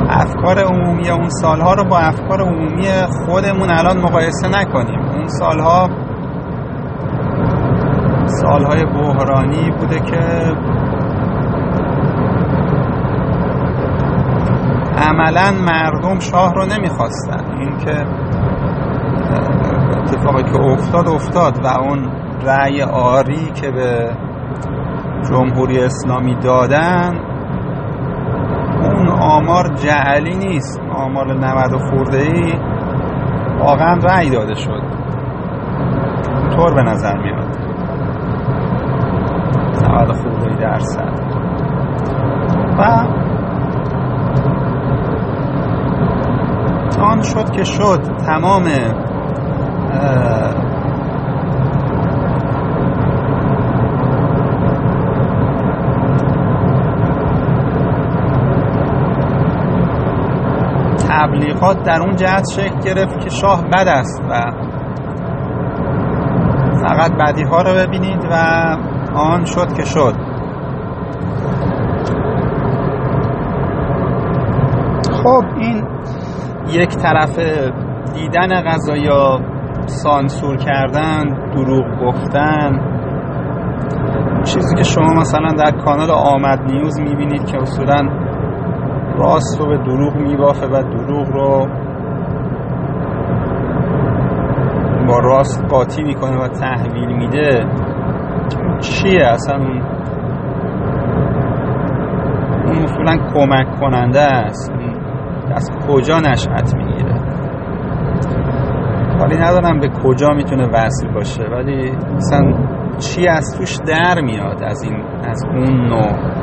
افکار 0.09 0.59
عمومی 0.59 1.09
اون 1.09 1.29
سالها 1.29 1.73
رو 1.73 1.83
با 1.83 1.97
افکار 1.97 2.41
عمومی 2.41 2.87
خودمون 3.25 3.69
الان 3.69 3.97
مقایسه 3.97 4.47
نکنیم. 4.47 4.99
اون 4.99 5.27
سالها 5.27 5.89
سالهای 8.47 8.85
بحرانی 8.85 9.71
بوده 9.71 9.99
که 9.99 10.53
عملا 15.09 15.51
مردم 15.51 16.19
شاه 16.19 16.53
رو 16.53 16.65
نمی‌خواستن. 16.65 17.57
این 17.59 17.77
که 17.77 18.05
اتفاقی 19.97 20.43
که 20.43 20.59
افتاد 20.61 21.07
افتاد 21.07 21.65
و 21.65 21.67
اون 21.67 22.11
رأی 22.45 22.81
آری 22.81 23.51
که 23.61 23.71
به 23.71 24.11
جمهوری 25.29 25.79
اسلامی 25.79 26.35
دادن 26.35 27.19
اون 28.83 29.07
آمار 29.09 29.73
جعلی 29.75 30.35
نیست. 30.35 30.81
آمار 30.95 31.33
90 31.33 31.81
خورده 31.89 32.17
ای 32.17 32.53
واقعا 33.59 33.95
رأی 33.95 34.29
داده 34.29 34.55
شد. 34.55 34.81
طور 36.55 36.73
به 36.73 36.81
نظر 36.81 37.17
میاد. 37.17 37.37
90 37.37 37.47
خورده 37.53 37.63
ای 37.63 37.66
درصد 40.59 41.27
و 42.79 43.07
آن 47.01 47.21
شد 47.21 47.51
که 47.51 47.63
شد. 47.63 48.01
تمام 48.25 48.63
تبلیغات 61.09 61.83
در 61.83 62.01
اون 62.01 62.15
جهت 62.15 62.43
شکل 62.55 62.79
گرفت 62.79 63.19
که 63.19 63.29
شاه 63.29 63.63
بد 63.63 63.87
است 63.87 64.23
و 64.29 64.41
فقط 66.87 67.11
بدی 67.11 67.43
ها 67.43 67.61
رو 67.61 67.73
ببینید 67.73 68.25
و 68.31 68.35
آن 69.15 69.45
شد 69.45 69.73
که 69.73 69.85
شد. 69.85 70.26
خب 75.27 75.43
این 75.57 75.83
یک 76.69 76.89
طرف 76.89 77.39
دیدن 78.13 78.61
غذا 78.61 78.95
یا 78.95 79.39
سانسور 79.85 80.57
کردن 80.57 81.23
دروغ 81.51 81.85
گفتن 82.05 82.79
چیزی 84.43 84.75
که 84.75 84.83
شما 84.83 85.13
مثلا 85.13 85.47
در 85.57 85.71
کانال 85.71 86.11
آمد 86.11 86.59
نیوز 86.71 86.99
می‌بینید 86.99 87.45
که 87.45 87.57
اصولا 87.61 88.09
راست 89.17 89.59
رو 89.59 89.67
به 89.67 89.77
دروغ 89.77 90.15
میبافه 90.15 90.65
و 90.65 90.81
دروغ 90.81 91.27
رو 91.27 91.67
با 95.07 95.19
راست 95.19 95.65
قاطی 95.69 96.03
می‌کنه 96.03 96.37
و 96.37 96.47
تحویل 96.47 97.15
میده 97.15 97.65
چیه 98.79 99.25
اصلا؟ 99.25 99.57
اون 99.57 99.81
اون 102.65 102.83
اصولا 102.83 103.17
کمک 103.33 103.79
کننده 103.79 104.21
است. 104.21 104.76
از 105.55 105.71
کجا 105.87 106.19
نشأت 106.19 106.75
می‌گیره؟ 106.75 107.15
ولی 109.21 109.37
ندارم 109.37 109.79
به 109.79 109.89
کجا 110.03 110.29
می‌تونه 110.29 110.67
وصل 110.67 111.07
باشه 111.13 111.43
ولی 111.43 111.91
مثلا 112.15 112.53
چی 112.97 113.27
از 113.27 113.57
توش 113.57 113.77
در 113.77 114.21
میاد 114.21 114.63
از 114.63 114.83
این 114.83 115.03
از 115.23 115.45
اون 115.45 115.87
نوع 115.87 116.37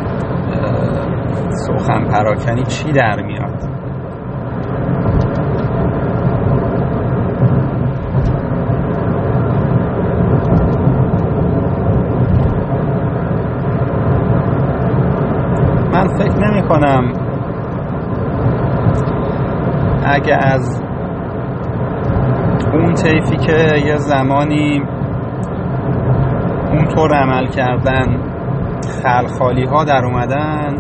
سخن 1.51 2.05
پراکنی 2.05 2.63
چی 2.63 2.93
در 2.93 3.23
میاد؟ 3.23 3.75
من 15.93 16.09
فکر 16.09 16.39
نمی 16.39 16.63
کنم 16.69 17.13
اگه 20.25 20.37
از 20.37 20.83
اون 22.73 22.95
طیفی 22.95 23.37
که 23.37 23.87
یه 23.87 23.97
زمانی 23.97 24.83
اونطور 26.73 27.15
عمل 27.15 27.47
کردن 27.47 28.19
خلخالی 29.03 29.65
ها 29.65 29.85
در 29.85 30.05
اومدن 30.05 30.75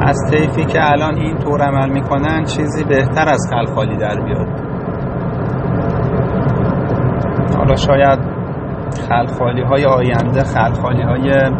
از 0.00 0.18
طیفی 0.30 0.64
که 0.64 0.78
الان 0.82 1.14
این 1.14 1.38
طور 1.38 1.62
عمل 1.62 1.90
می‌کنن 1.90 2.44
چیزی 2.44 2.84
بهتر 2.84 3.28
از 3.28 3.50
خلخالی 3.50 3.96
در 3.96 4.20
بیاد. 4.20 4.48
حالا 7.56 7.76
شاید 7.76 8.18
خلخالی 9.08 9.62
های 9.62 9.84
آینده 9.84 10.44
خلخالی 10.44 11.02
های 11.02 11.52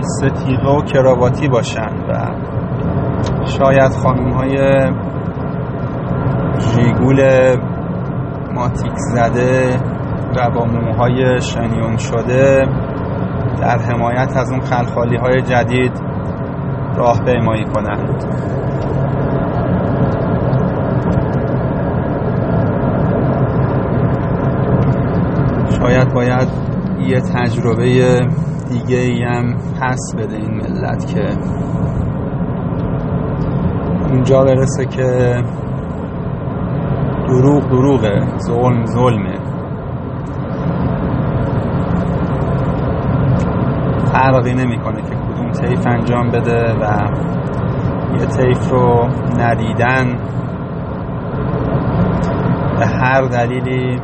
ستیغه 0.00 0.68
و 0.68 0.82
کراواتی 0.82 1.48
باشن 1.48 1.96
و 2.08 2.34
شاید 3.44 3.92
خانم 4.02 4.30
های 4.30 4.56
جیگول 6.58 7.20
ماتیک 8.54 8.92
زده 8.96 9.76
و 10.36 10.50
با 10.50 10.64
موهای 10.64 11.40
شنیون 11.40 11.96
شده. 11.96 12.66
در 13.60 13.78
حمایت 13.78 14.36
از 14.36 14.50
اون 14.50 14.60
خلخالی 14.60 15.16
های 15.16 15.42
جدید 15.42 15.92
راه 16.96 17.20
پیمایی 17.24 17.64
کنند. 17.64 18.24
شاید 25.80 26.14
باید 26.14 26.48
یه 27.00 27.20
تجربه 27.20 28.20
دیگه 28.68 28.96
ای 28.98 29.22
هم 29.22 29.56
پس 29.80 30.14
بده 30.18 30.36
این 30.36 30.54
ملت 30.54 31.14
که 31.14 31.28
اونجا 34.10 34.44
برسه 34.44 34.84
که 34.84 35.36
دروغ 37.28 37.68
دروغه. 37.68 38.38
ظلم 38.38 38.84
ظلمه 38.86 39.38
فرقی 44.12 44.54
نمی‌کنه 44.54 45.02
که 45.02 45.14
کدوم 45.16 45.50
طیف 45.50 45.86
انجام 45.86 46.30
بده 46.30 46.74
و 46.74 46.84
یه 48.18 48.26
طیف 48.26 48.70
رو 48.70 49.08
ندیدن. 49.38 50.18
به 52.78 52.86
هر 52.86 53.22
دلیلی 53.22 54.00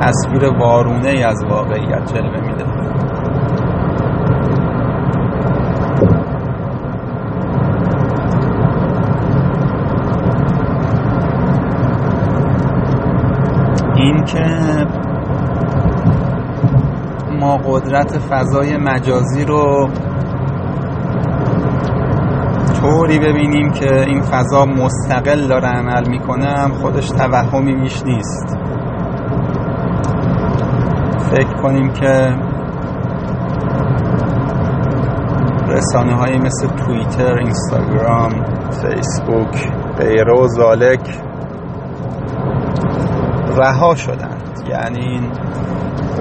تصویر 0.00 0.58
وارونه 0.58 1.08
ای 1.08 1.22
از 1.22 1.44
واقعیت 1.50 2.14
جلوه 2.14 2.40
میده. 2.40 2.83
این 14.04 14.24
که 14.24 14.44
ما 17.40 17.56
قدرت 17.56 18.18
فضای 18.18 18.76
مجازی 18.76 19.44
رو 19.44 19.88
طوری 22.80 23.18
ببینیم 23.18 23.70
که 23.70 24.00
این 24.00 24.22
فضا 24.22 24.64
مستقل 24.64 25.48
داره 25.48 25.68
عمل 25.68 26.08
می‌کنه 26.08 26.68
خودش 26.68 27.08
توهمی 27.08 27.74
میش 27.74 28.02
نیست. 28.02 28.58
فکر 31.30 31.62
کنیم 31.62 31.92
که 31.92 32.34
رسانه 35.68 36.16
های 36.16 36.38
مثل 36.38 36.66
توییتر، 36.66 37.38
اینستاگرام، 37.38 38.30
فیسبوک، 38.70 39.72
غیره 39.98 40.32
و 40.40 40.46
زالک 40.48 41.23
رها 43.56 43.94
شدند. 43.94 44.62
یعنی 44.68 45.00
این 45.00 45.32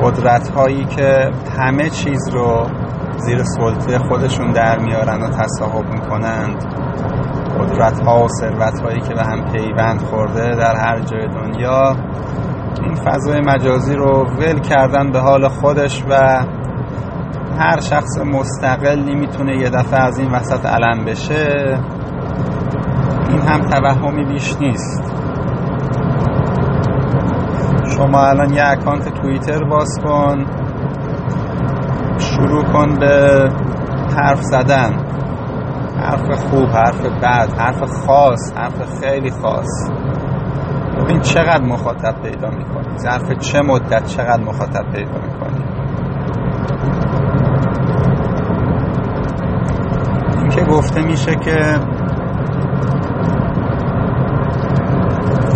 قدرت 0.04 0.50
هایی 0.50 0.86
که 0.86 1.32
همه 1.60 1.90
چیز 1.90 2.30
رو 2.34 2.68
زیر 3.18 3.44
سلطه 3.44 4.00
خودشون 4.00 4.52
در 4.52 4.80
میارن 4.80 5.22
و 5.22 5.30
تصاحب 5.30 5.86
می‌کنند 5.94 6.66
قدرت 7.60 8.00
ها 8.00 8.24
و 8.24 8.28
ثروت 8.28 8.80
هایی 8.80 9.02
که 9.02 9.14
به 9.14 9.24
هم 9.24 9.52
پیوند 9.52 10.02
خورده 10.02 10.56
در 10.56 10.76
هر 10.76 11.00
جای 11.00 11.28
دنیا 11.28 11.96
این 12.84 12.96
فضای 12.96 13.42
مجازی 13.42 13.96
رو 13.96 14.26
ول 14.26 14.60
کردن 14.60 15.12
به 15.12 15.20
حال 15.20 15.48
خودش 15.48 16.04
و 16.10 16.16
هر 17.60 17.80
شخص 17.80 18.18
مستقلی 18.26 19.16
می‌تونه 19.16 19.58
یه 19.58 19.70
دفعه 19.70 20.00
از 20.00 20.20
این 20.20 20.32
وسط 20.32 20.66
علم 20.66 21.06
بشه 21.06 21.78
این 23.30 23.42
هم 23.42 23.62
توهمی 23.62 24.26
بیش 24.26 24.58
نیست. 24.62 25.13
شما 28.04 28.28
الان 28.28 28.54
یه 28.54 28.64
اکانت 28.68 29.22
توییتر 29.22 29.64
باز 29.64 30.00
کن. 30.04 30.46
شروع 32.18 32.64
کن 32.64 32.96
به 33.00 33.50
حرف 34.18 34.42
زدن. 34.42 34.94
حرف 35.98 36.40
خوب 36.40 36.70
حرف 36.70 37.06
بد 37.06 37.54
حرف 37.60 37.84
خاص 37.84 38.54
حرف 38.58 39.00
خیلی 39.02 39.32
خاص. 39.32 39.92
ببین 40.98 41.20
چقدر 41.20 41.62
مخاطب 41.62 42.22
پیدا 42.22 42.50
می‌کنی. 42.50 42.98
ظرف 42.98 43.32
چه 43.32 43.62
مدت 43.62 44.06
چقدر 44.06 44.44
مخاطب 44.44 44.84
پیدا 44.94 45.20
می‌کنی. 45.22 45.64
این 50.38 50.50
که 50.50 50.62
گفته 50.62 51.02
میشه 51.02 51.36
که 51.36 51.80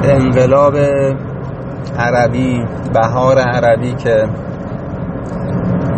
انقلاب 0.04 0.74
عربی 2.00 2.66
بهار 2.94 3.38
عربی 3.38 3.94
که 3.94 4.28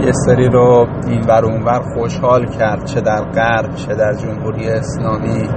یه 0.06 0.12
سری 0.12 0.50
رو 0.50 0.88
این 1.08 1.22
ور 1.28 1.46
اونور 1.46 1.82
خوشحال 1.96 2.46
کرد 2.46 2.86
چه 2.86 3.02
در 3.02 3.22
غرب 3.22 3.76
چه 3.76 3.96
در 3.96 4.14
جمهوری 4.14 4.70
اسلامی. 4.70 5.50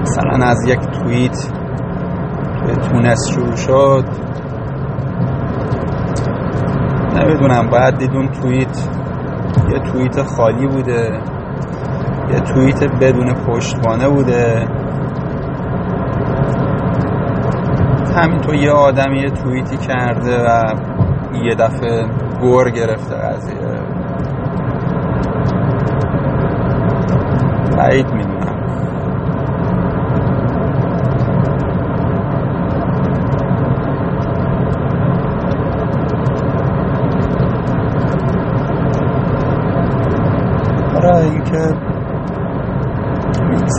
مثلا 0.00 0.46
از 0.46 0.68
یک 0.68 0.80
توییت 0.80 1.48
توی 2.60 2.74
تونس 2.76 3.28
شروع 3.30 3.56
شد. 3.56 4.04
نمی‌دونم 7.16 7.68
باید 7.70 7.98
دیدون 7.98 8.28
توییت. 8.28 8.88
یه 9.70 9.78
توییت 9.78 10.22
خالی 10.22 10.66
بوده. 10.66 11.20
یه 12.32 12.40
توییت 12.40 12.84
بدون 13.00 13.34
پشتوانه 13.34 14.08
بوده. 14.08 14.66
همینطور 18.16 18.54
یه 18.54 18.70
آدمی 18.70 19.18
یه 19.18 19.30
توییتی 19.30 19.76
کرده 19.76 20.42
و 20.44 20.74
یه 21.44 21.54
دفعه 21.54 22.06
گور 22.40 22.70
گرفته 22.70 23.14
قضیه. 23.14 23.54
بعید 27.76 28.06
می‌دونم. 28.12 28.44
آره 40.96 41.16
اینکه 41.16 41.83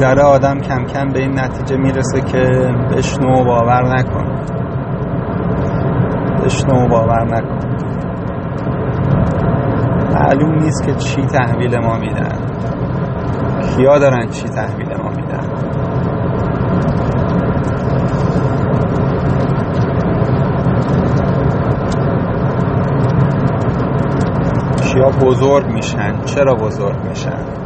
میگذره 0.05 0.23
آدم 0.23 0.59
کم 0.59 0.85
کم 0.85 1.09
به 1.13 1.19
این 1.19 1.39
نتیجه 1.39 1.77
می‌رسه 1.77 2.21
که 2.21 2.37
بشنو 2.95 3.41
و 3.41 3.43
باور 3.45 3.83
نکن. 3.97 4.25
بشنو 6.45 6.85
و 6.85 6.87
باور 6.87 7.23
نکن. 7.23 7.59
معلوم 10.13 10.59
نیست 10.59 10.85
که 10.85 10.93
چی 10.93 11.21
تحویل 11.21 11.79
ما 11.79 11.97
میدن. 11.97 12.37
کیا 13.75 13.99
دارن 13.99 14.29
چی 14.29 14.49
تحویل 14.49 14.97
ما 15.03 15.09
میدن. 15.09 15.47
کیا 24.83 25.09
بزرگ 25.27 25.65
میشن؟ 25.65 26.21
چرا 26.25 26.55
بزرگ 26.55 26.95
میشن؟ 27.09 27.64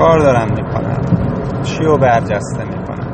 کار 0.00 0.18
دارن 0.18 0.48
می‌کنن. 0.50 0.98
چی 1.62 1.84
رو 1.84 1.98
برجسته 1.98 2.64
می‌کنن؟ 2.64 3.10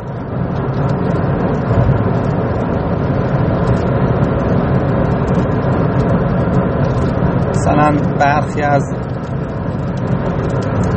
مثلا 7.50 7.96
برخی 8.20 8.62
از 8.62 8.94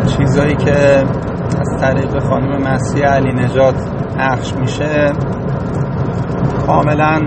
چیزایی 0.07 0.55
که 0.55 1.03
از 1.59 1.81
طریق 1.81 2.19
خانم 2.19 2.61
مسیح 2.61 3.05
علی 3.05 3.33
نجات 3.33 3.75
پخش 4.17 4.53
میشه 4.53 5.11
کاملا 6.65 7.21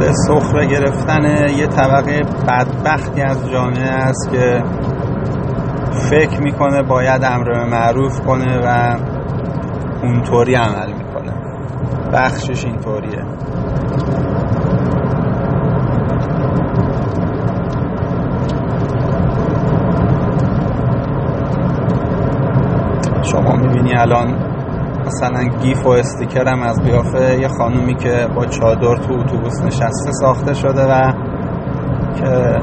به 0.00 0.12
سخره 0.12 0.66
گرفتن 0.66 1.24
یه 1.56 1.66
طبقه 1.66 2.20
بدبختی 2.48 3.22
از 3.22 3.50
جامعه 3.50 3.90
است 3.90 4.30
که 4.32 4.62
فکر 6.10 6.40
می‌کنه 6.42 6.82
باید 6.82 7.24
امر 7.24 7.44
به 7.44 7.64
معروف 7.64 8.20
کنه 8.20 8.60
و 8.64 8.96
اونطوری 10.02 10.54
عمل 10.54 10.92
می‌کنه. 10.92 11.32
بخشش 12.12 12.64
اینطوریه. 12.64 13.24
شما 23.22 23.56
می‌بینی 23.56 23.94
الان 23.94 24.52
مثلا 25.06 25.44
گیف 25.44 25.86
و 25.86 25.88
استیکر 25.88 26.48
هم 26.48 26.62
از 26.62 26.82
قیافه 26.82 27.38
یه 27.40 27.48
خانومی 27.48 27.94
که 27.94 28.26
با 28.36 28.46
چادر 28.46 28.96
تو 28.96 29.14
اتوبوس 29.14 29.62
نشسته 29.64 30.12
ساخته 30.12 30.54
شده 30.54 30.82
و 30.82 31.12
که 32.14 32.58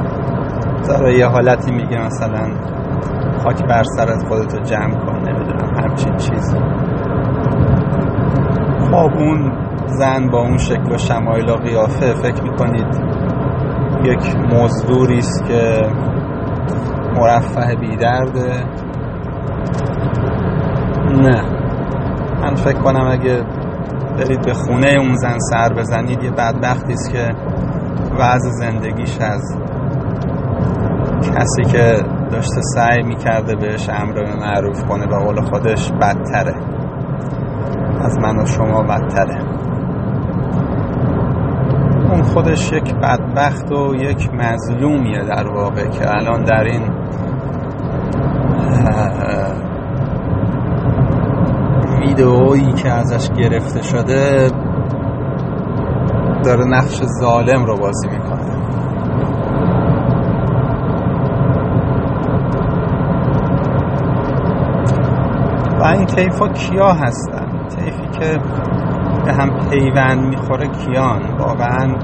داره 0.87 1.17
یه 1.17 1.25
حالتی 1.25 1.71
میگه 1.71 2.05
مثلا 2.05 2.51
خاک 3.43 3.63
بر 3.67 3.83
سرت 3.83 4.27
خودتو 4.27 4.59
جمع 4.59 5.05
کن 5.05 5.17
نمی‌دونم 5.17 5.75
همچین 5.83 6.15
چیزی. 6.15 6.57
خب 8.91 9.11
اون 9.17 9.51
زن 9.85 10.29
با 10.31 10.39
اون 10.41 10.57
شکل 10.57 10.91
و 10.91 10.97
شمایل 10.97 11.49
و 11.49 11.55
قیافه 11.55 12.13
فکر 12.13 12.43
می‌کنید 12.43 13.01
یک 14.03 14.35
مزدوری 14.53 15.17
است 15.17 15.45
که 15.45 15.81
مرفه 17.15 17.75
بیدرده؟ 17.75 18.63
نه. 21.11 21.43
من 22.41 22.55
فکر 22.55 22.79
کنم 22.79 23.07
اگه 23.11 23.43
برید 24.17 24.45
به 24.45 24.53
خونه 24.53 24.95
اون 24.99 25.13
زن 25.13 25.37
سر 25.39 25.73
بزنید 25.73 26.23
یه 26.23 26.31
بدبختی 26.31 26.93
است 26.93 27.11
که 27.11 27.29
وضع 28.19 28.49
زندگیش 28.49 29.17
از 29.21 29.57
کسی 31.21 31.63
که 31.71 32.03
داشته 32.31 32.61
سعی 32.61 33.03
می‌کرده 33.03 33.55
بهش 33.55 33.89
امر 33.89 34.13
به 34.13 34.35
معروف 34.35 34.83
کنه 34.83 35.07
به 35.07 35.17
قول 35.25 35.41
خودش 35.41 35.91
بدتره. 35.91 36.55
از 38.01 38.19
من 38.19 38.37
و 38.37 38.45
شما 38.45 38.83
بدتره. 38.83 39.43
اون 42.11 42.21
خودش 42.23 42.71
یک 42.71 42.95
بدبخت 42.95 43.71
و 43.71 43.95
یک 43.95 44.29
مظلومیه 44.33 45.23
در 45.23 45.47
واقع 45.47 45.87
که 45.87 46.09
الان 46.15 46.43
در 46.43 46.63
این 46.63 46.89
ویدئویی 51.99 52.73
که 52.73 52.89
ازش 52.89 53.29
گرفته 53.29 53.81
شده 53.81 54.51
داره 56.43 56.65
نقش 56.65 57.01
ظالم 57.21 57.65
رو 57.65 57.77
بازی 57.77 58.07
می‌کنه. 58.07 58.58
و 65.79 65.83
این 65.83 66.05
طیف 66.05 66.39
ها 66.39 66.47
کیا 66.47 66.91
هستن؟ 66.93 67.67
طیفی 67.67 68.07
که 68.19 68.39
به 69.25 69.33
هم 69.33 69.49
پیوند 69.69 70.25
می‌خوره 70.25 70.67
کیان؟ 70.67 71.37
واقعا 71.39 71.95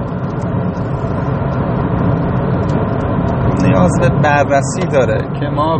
نیاز 3.63 3.91
به 4.01 4.09
بررسی 4.09 4.87
داره 4.91 5.17
که 5.39 5.45
ما 5.45 5.77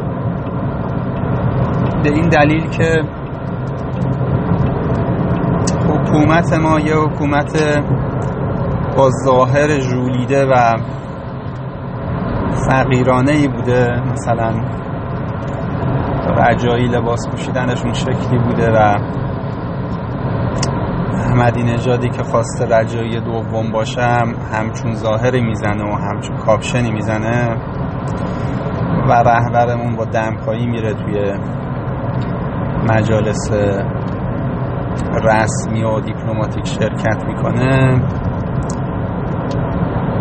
به 2.03 2.09
این 2.13 2.29
دلیل 2.29 2.69
که 2.69 3.03
حکومت 5.89 6.53
ما 6.53 6.79
یه 6.79 6.95
حکومت 6.95 7.83
با 8.97 9.09
ظاهر 9.25 9.77
جولیده 9.77 10.45
و 10.45 10.77
فقیرانه 12.69 13.31
ای 13.31 13.47
بوده 13.47 14.01
مثلا 14.11 14.51
رجایی 16.45 16.87
لباس 16.87 17.29
پوشیدنش 17.31 17.83
اون 17.83 17.93
شکلی 17.93 18.37
بوده 18.37 18.71
و 18.71 18.95
احمدی 21.13 21.63
نژادی 21.63 22.09
که 22.09 22.23
خواسته 22.23 22.65
رجایی 22.65 23.19
دوم 23.19 23.71
باشم 23.71 24.33
همچون 24.53 24.93
ظاهری 24.93 25.41
می‌زنه 25.41 25.83
و 25.83 25.95
همچون 25.95 26.37
کاپشنی 26.37 26.91
می‌زنه 26.91 27.55
و 29.09 29.11
رهبرمون 29.11 29.95
با 29.95 30.05
دمپایی 30.05 30.65
میره 30.65 30.93
توی 30.93 31.33
مجالس 32.89 33.51
رسمی 35.23 35.83
و 35.83 35.99
دیپلماتیک 35.99 36.65
شرکت 36.67 37.23
می‌کنه. 37.27 38.01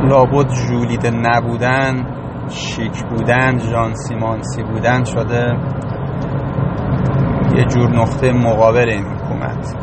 لابد 0.08 0.48
جولیده 0.48 1.10
نبودن 1.10 2.06
شیک 2.48 3.04
بودن 3.04 3.58
جانسی 3.58 4.14
مانسی 4.14 4.62
بودن 4.62 5.04
شده. 5.04 5.56
یه 7.56 7.64
جور 7.64 7.90
نقطه 7.90 8.32
مقابل 8.32 8.88
این 8.88 9.04
حکومت. 9.04 9.74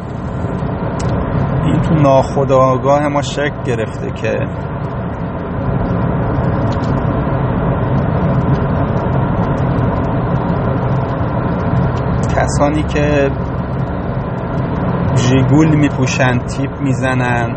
این 1.65 1.81
تو 1.81 1.93
ناخداگاه 1.93 3.07
ما 3.07 3.21
شک 3.21 3.63
گرفته 3.65 4.11
که 4.11 4.39
کسانی 12.35 12.83
که 12.83 13.31
جیگول 15.15 15.75
میپوشن 15.75 16.37
تیپ 16.37 16.81
می‌زنن 16.81 17.55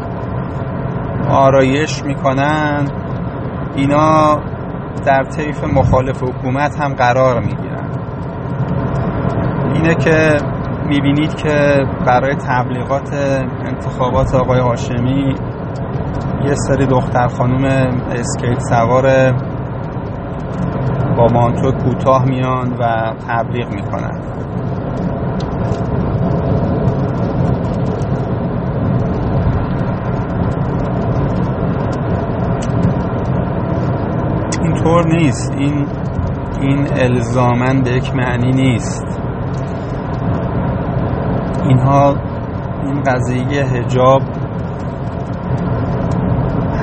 آرایش 1.30 2.04
می‌کنن 2.04 2.84
اینا 3.76 4.38
در 5.06 5.24
طیف 5.24 5.64
مخالف 5.64 6.22
حکومت 6.22 6.80
هم 6.80 6.94
قرار 6.94 7.40
می‌گیرن. 7.40 7.73
اینه 9.84 9.96
که 9.96 10.36
می‌بینید 10.88 11.34
که 11.34 11.84
برای 12.06 12.34
تبلیغات 12.34 13.14
انتخابات 13.64 14.34
آقای 14.34 14.60
هاشمی 14.60 15.34
یه 16.44 16.54
سری 16.54 16.86
دختر 16.86 17.28
خانوم 17.28 17.64
اسکیت 18.10 18.58
سوار 18.58 19.32
با 21.16 21.26
مانتو 21.32 21.72
کوتاه 21.72 22.24
میان 22.24 22.72
و 22.72 23.12
تبلیغ 23.28 23.68
می‌کنن. 23.68 24.20
اینطور 34.62 35.06
نیست. 35.06 35.52
این 35.58 35.86
این 36.60 36.86
الزامن 36.96 37.82
به 37.82 37.90
یک 37.90 38.16
معنی 38.16 38.50
نیست. 38.52 39.23
اینها 41.68 42.16
این 42.84 43.02
قضیه 43.02 43.64
هجاب 43.64 44.22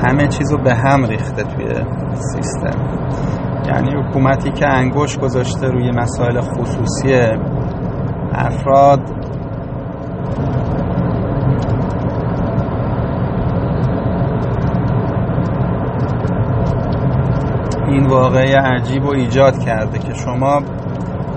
همه 0.02 0.28
چیز 0.28 0.52
رو 0.52 0.58
به 0.58 0.74
هم 0.74 1.04
ریخته 1.04 1.42
توی 1.42 1.66
سیستم. 2.14 3.02
یعنی 3.66 3.94
حکومتی 3.94 4.50
که 4.50 4.68
انگوش 4.68 5.18
گذاشته 5.18 5.66
روی 5.66 5.90
مسائل 5.90 6.40
خصوصی 6.40 7.14
افراد 8.32 9.00
این 17.88 18.06
واقعه 18.06 18.56
عجیب 18.56 19.04
و 19.04 19.10
ایجاد 19.10 19.58
کرده 19.58 19.98
که 19.98 20.14
شما 20.14 20.62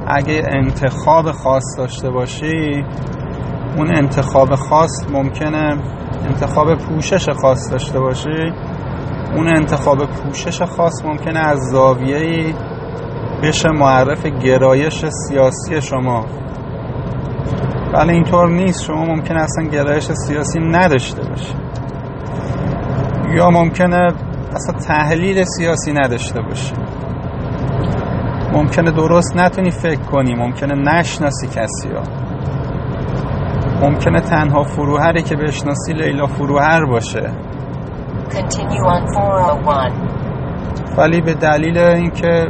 اگه 0.08 0.42
انتخاب 0.48 1.32
خاص 1.32 1.64
داشته 1.78 2.10
باشی 2.10 2.86
اون 3.78 3.98
انتخاب 3.98 4.56
خاص 4.56 5.10
ممکنه 5.14 5.78
انتخاب 6.26 6.76
پوشش 6.76 7.30
خاص 7.30 7.72
داشته 7.72 8.00
باشی؟ 8.00 8.54
اون 9.36 9.48
انتخاب 9.58 10.06
پوشش 10.06 10.62
خاص 10.62 11.06
ممکنه 11.06 11.40
از 11.40 11.60
زاویه 11.72 12.54
بشه 13.44 13.70
معرف 13.70 14.26
گرایش 14.26 15.06
سیاسی 15.06 15.82
شما. 15.82 16.26
ولی 17.94 18.12
اینطور 18.12 18.50
نیست. 18.50 18.84
شما 18.84 19.06
ممکنه 19.06 19.42
اصلا 19.42 19.64
گرایش 19.64 20.12
سیاسی 20.12 20.60
نداشته 20.60 21.30
باشی. 21.30 21.54
یا 23.36 23.50
ممکنه 23.50 24.14
اصلا 24.56 24.80
تحلیل 24.80 25.44
سیاسی 25.44 25.94
نداشته 25.94 26.42
باشی. 26.42 26.74
ممکنه 28.54 28.92
درست 28.92 29.36
نتونی 29.36 29.72
فکر 29.72 30.02
کنی 30.02 30.36
ممکنه 30.36 30.76
نشناسی 30.76 31.48
کسی 31.48 31.90
ها 31.90 32.25
ممکنه 33.86 34.20
تنها 34.20 34.64
فروهری 34.64 35.22
که 35.22 35.36
بشناسی 35.36 35.94
لیلا 35.94 36.26
فروهر 36.26 36.86
باشه 36.86 37.32
401. 38.50 39.94
ولی 40.98 41.22
به 41.22 41.34
دلیل 41.34 41.78
اینکه 41.78 42.48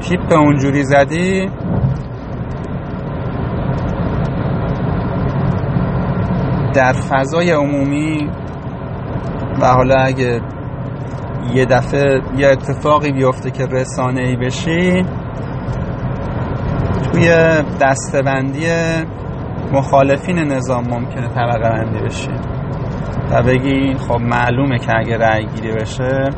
تیپ 0.00 0.32
اونجوری 0.32 0.82
زدی 0.82 1.50
در 6.74 6.92
فضای 6.92 7.50
عمومی 7.50 8.30
و 9.62 9.66
حالا 9.66 9.96
اگه 10.00 10.40
یه 11.54 11.64
دفعه 11.64 12.20
یه 12.36 12.48
اتفاقی 12.48 13.12
بیفته 13.12 13.50
که 13.50 13.66
رسانه 13.66 14.20
ای 14.20 14.36
بشی 14.36 15.04
توی 17.12 17.28
دستبندی 17.80 18.66
مخالفین 19.72 20.38
نظام 20.38 20.84
ممکنه 20.90 21.28
طبقه 21.28 21.70
بندی 21.70 22.04
بشی. 22.04 22.30
و 23.30 23.42
بگی 23.42 23.94
خب 23.94 24.20
معلومه 24.20 24.78
که 24.78 24.96
اگه 24.96 25.18
رأی 25.18 25.46
گیری 25.46 25.72
بشه 25.72 26.30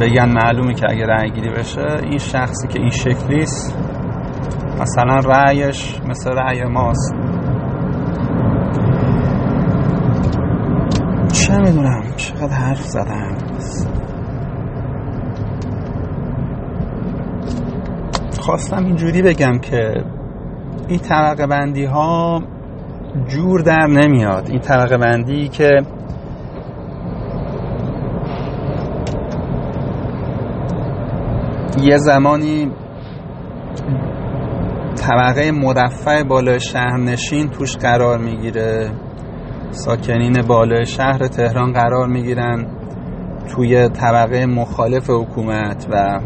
بگن 0.00 0.32
معلومه 0.32 0.74
که 0.74 0.86
اگه 0.90 1.06
رأی 1.06 1.30
گیری 1.30 1.50
بشه 1.50 1.86
این 2.02 2.18
شخصی 2.18 2.68
که 2.68 2.80
این 2.80 2.90
شکلیست 2.90 3.78
مثلا 4.80 5.16
رأیش 5.16 6.00
مثل 6.08 6.30
رأی 6.30 6.64
ماست. 6.64 7.14
چه 11.32 11.58
می‌دونم؟ 11.58 12.02
چقدر 12.16 12.54
حرف 12.54 12.82
زدم؟ 12.82 13.36
خواستم 18.40 18.84
اینجوری 18.84 19.22
بگم 19.22 19.58
که 19.58 20.04
این 20.88 20.98
طبقه 20.98 21.46
بندی 21.46 21.84
ها 21.84 22.42
جور 23.28 23.60
در 23.60 23.86
نمیاد. 23.86 24.50
این 24.50 24.60
طبقه 24.60 24.96
بندی 24.96 25.48
که 25.48 25.70
یه 31.82 31.96
زمانی 31.96 32.70
طبقه 34.96 35.50
مرفع 35.50 36.22
بالای 36.22 36.60
شهرنشین 36.60 37.48
توش 37.48 37.76
قرار 37.76 38.18
می‌گیره. 38.18 38.90
ساکنین 39.70 40.42
بالای 40.48 40.86
شهر 40.86 41.18
تهران 41.18 41.72
قرار 41.72 42.06
می‌گیرن 42.08 42.66
توی 43.48 43.88
طبقه 43.88 44.46
مخالف 44.46 45.10
حکومت 45.10 45.86
و 45.92 46.20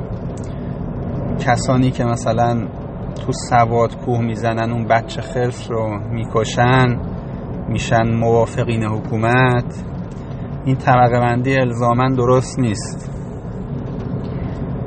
کسانی 1.39 1.91
که 1.91 2.05
مثلا 2.05 2.69
تو 3.16 3.33
سواد 3.33 3.96
کوه 3.96 4.20
می‌زنن 4.20 4.72
اون 4.72 4.85
بچه 4.85 5.20
خرس 5.20 5.70
رو 5.70 5.98
می‌کشن 6.11 7.00
میشن 7.68 8.14
موافقین 8.14 8.85
حکومت. 8.85 9.85
این 10.64 10.76
طبقه 10.76 11.20
بندی 11.20 11.59
الزامن 11.61 12.14
درست 12.14 12.59
نیست. 12.59 13.11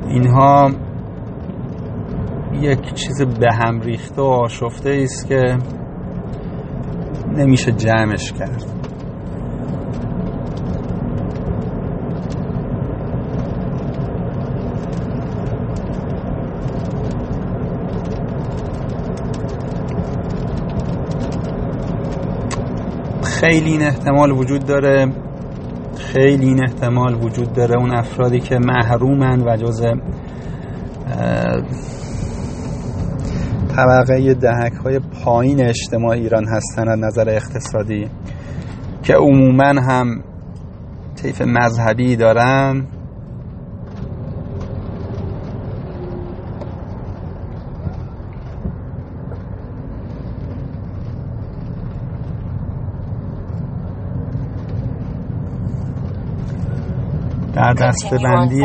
اینها 0.08 0.70
یک 2.60 2.94
چیز 2.94 3.22
به 3.22 3.48
هم 3.54 3.80
ریخته 3.80 4.22
و 4.22 4.24
آشفته 4.24 5.00
است 5.02 5.28
که 5.28 5.58
نمیشه 7.36 7.72
جمعش 7.72 8.32
کرد. 8.32 8.79
خیلی 23.40 23.70
این 23.70 23.82
احتمال 23.82 24.30
وجود 24.30 24.64
داره. 24.64 25.12
خیلی 25.96 26.46
این 26.46 26.62
احتمال 26.62 27.24
وجود 27.24 27.52
داره 27.52 27.76
اون 27.76 27.90
افرادی 27.90 28.40
که 28.40 28.58
محرومن 28.58 29.40
و 29.40 29.56
جز 29.56 29.82
طبقه 33.76 34.34
دهک 34.34 34.72
های 34.72 34.98
پایین 35.24 35.64
اجتماع 35.64 36.10
ایران 36.10 36.44
هستن 36.48 36.88
از 36.88 36.98
نظر 36.98 37.28
اقتصادی 37.28 38.08
که 39.02 39.14
عموما 39.14 39.80
هم 39.80 40.22
طیف 41.22 41.42
مذهبی 41.42 42.16
دارن. 42.16 42.86
در 57.80 57.88
دسته 57.88 58.18
بندی 58.18 58.62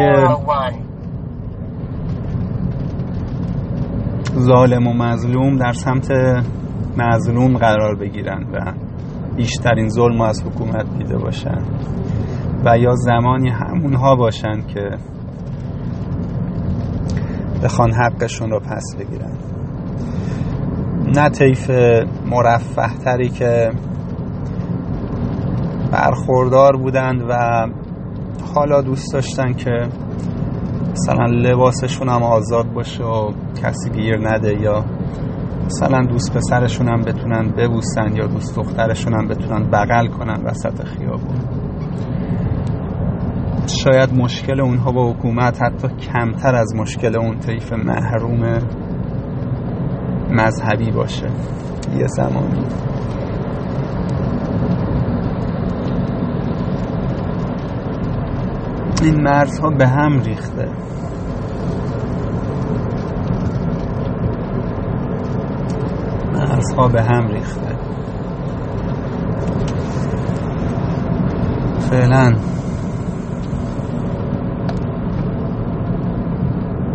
ظالم 4.39 4.87
و 4.87 4.93
مظلوم 4.93 5.57
در 5.57 5.71
سمت 5.71 6.11
مظلوم 6.97 7.57
قرار 7.57 7.95
بگیرن 7.95 8.43
و 8.53 8.73
بیشترین 9.35 9.89
ظلم 9.89 10.21
از 10.21 10.43
حکومت 10.43 10.97
دیده 10.97 11.17
باشن. 11.17 11.61
و 12.65 12.77
یا 12.77 12.95
زمانی 12.95 13.49
همونها 13.49 14.15
باشن 14.15 14.61
که 14.67 14.89
بخوان 17.63 17.91
حقشون 17.93 18.49
رو 18.49 18.59
پس 18.59 18.95
بگیرن. 18.99 19.37
نه 21.15 21.29
طیف 21.29 21.69
مرفه 22.25 22.97
تری 23.03 23.29
که 23.29 23.71
برخوردار 25.91 26.77
بودند 26.77 27.21
و 27.29 27.65
حالا 28.55 28.81
دوست 28.81 29.13
داشتن 29.13 29.53
که 29.53 29.89
مثلا 30.91 31.25
لباسشون 31.25 32.09
هم 32.09 32.23
آزاد 32.23 32.73
باشه 32.73 33.03
و 33.03 33.31
کسی 33.63 33.89
گیر 33.89 34.29
نده 34.29 34.61
یا 34.61 34.85
مثلا 35.65 36.05
دوست 36.05 36.37
پسرشون 36.37 36.87
هم 36.87 37.01
بتونن 37.01 37.51
ببوسن 37.57 38.15
یا 38.15 38.27
دوست 38.27 38.55
دخترشون 38.55 39.13
هم 39.13 39.27
بتونن 39.27 39.69
بغل 39.71 40.07
کنن 40.07 40.43
وسط 40.45 40.83
خیابون. 40.83 41.39
شاید 43.67 44.13
مشکل 44.13 44.61
اونها 44.61 44.91
با 44.91 45.11
حکومت 45.11 45.61
حتی 45.61 45.87
کمتر 45.87 46.55
از 46.55 46.75
مشکل 46.75 47.17
اون 47.17 47.39
طیف 47.39 47.73
محروم 47.73 48.59
مذهبی 50.31 50.91
باشه. 50.91 51.27
یه 51.97 52.07
زمانی. 52.07 52.65
این 59.05 59.21
مرزها 59.21 59.69
به 59.69 59.87
هم 59.87 60.19
ریخته. 60.19 60.69
مرزها 66.33 66.87
به 66.87 67.03
هم 67.03 67.27
ریخته. 67.27 67.75
فعلا 71.79 72.54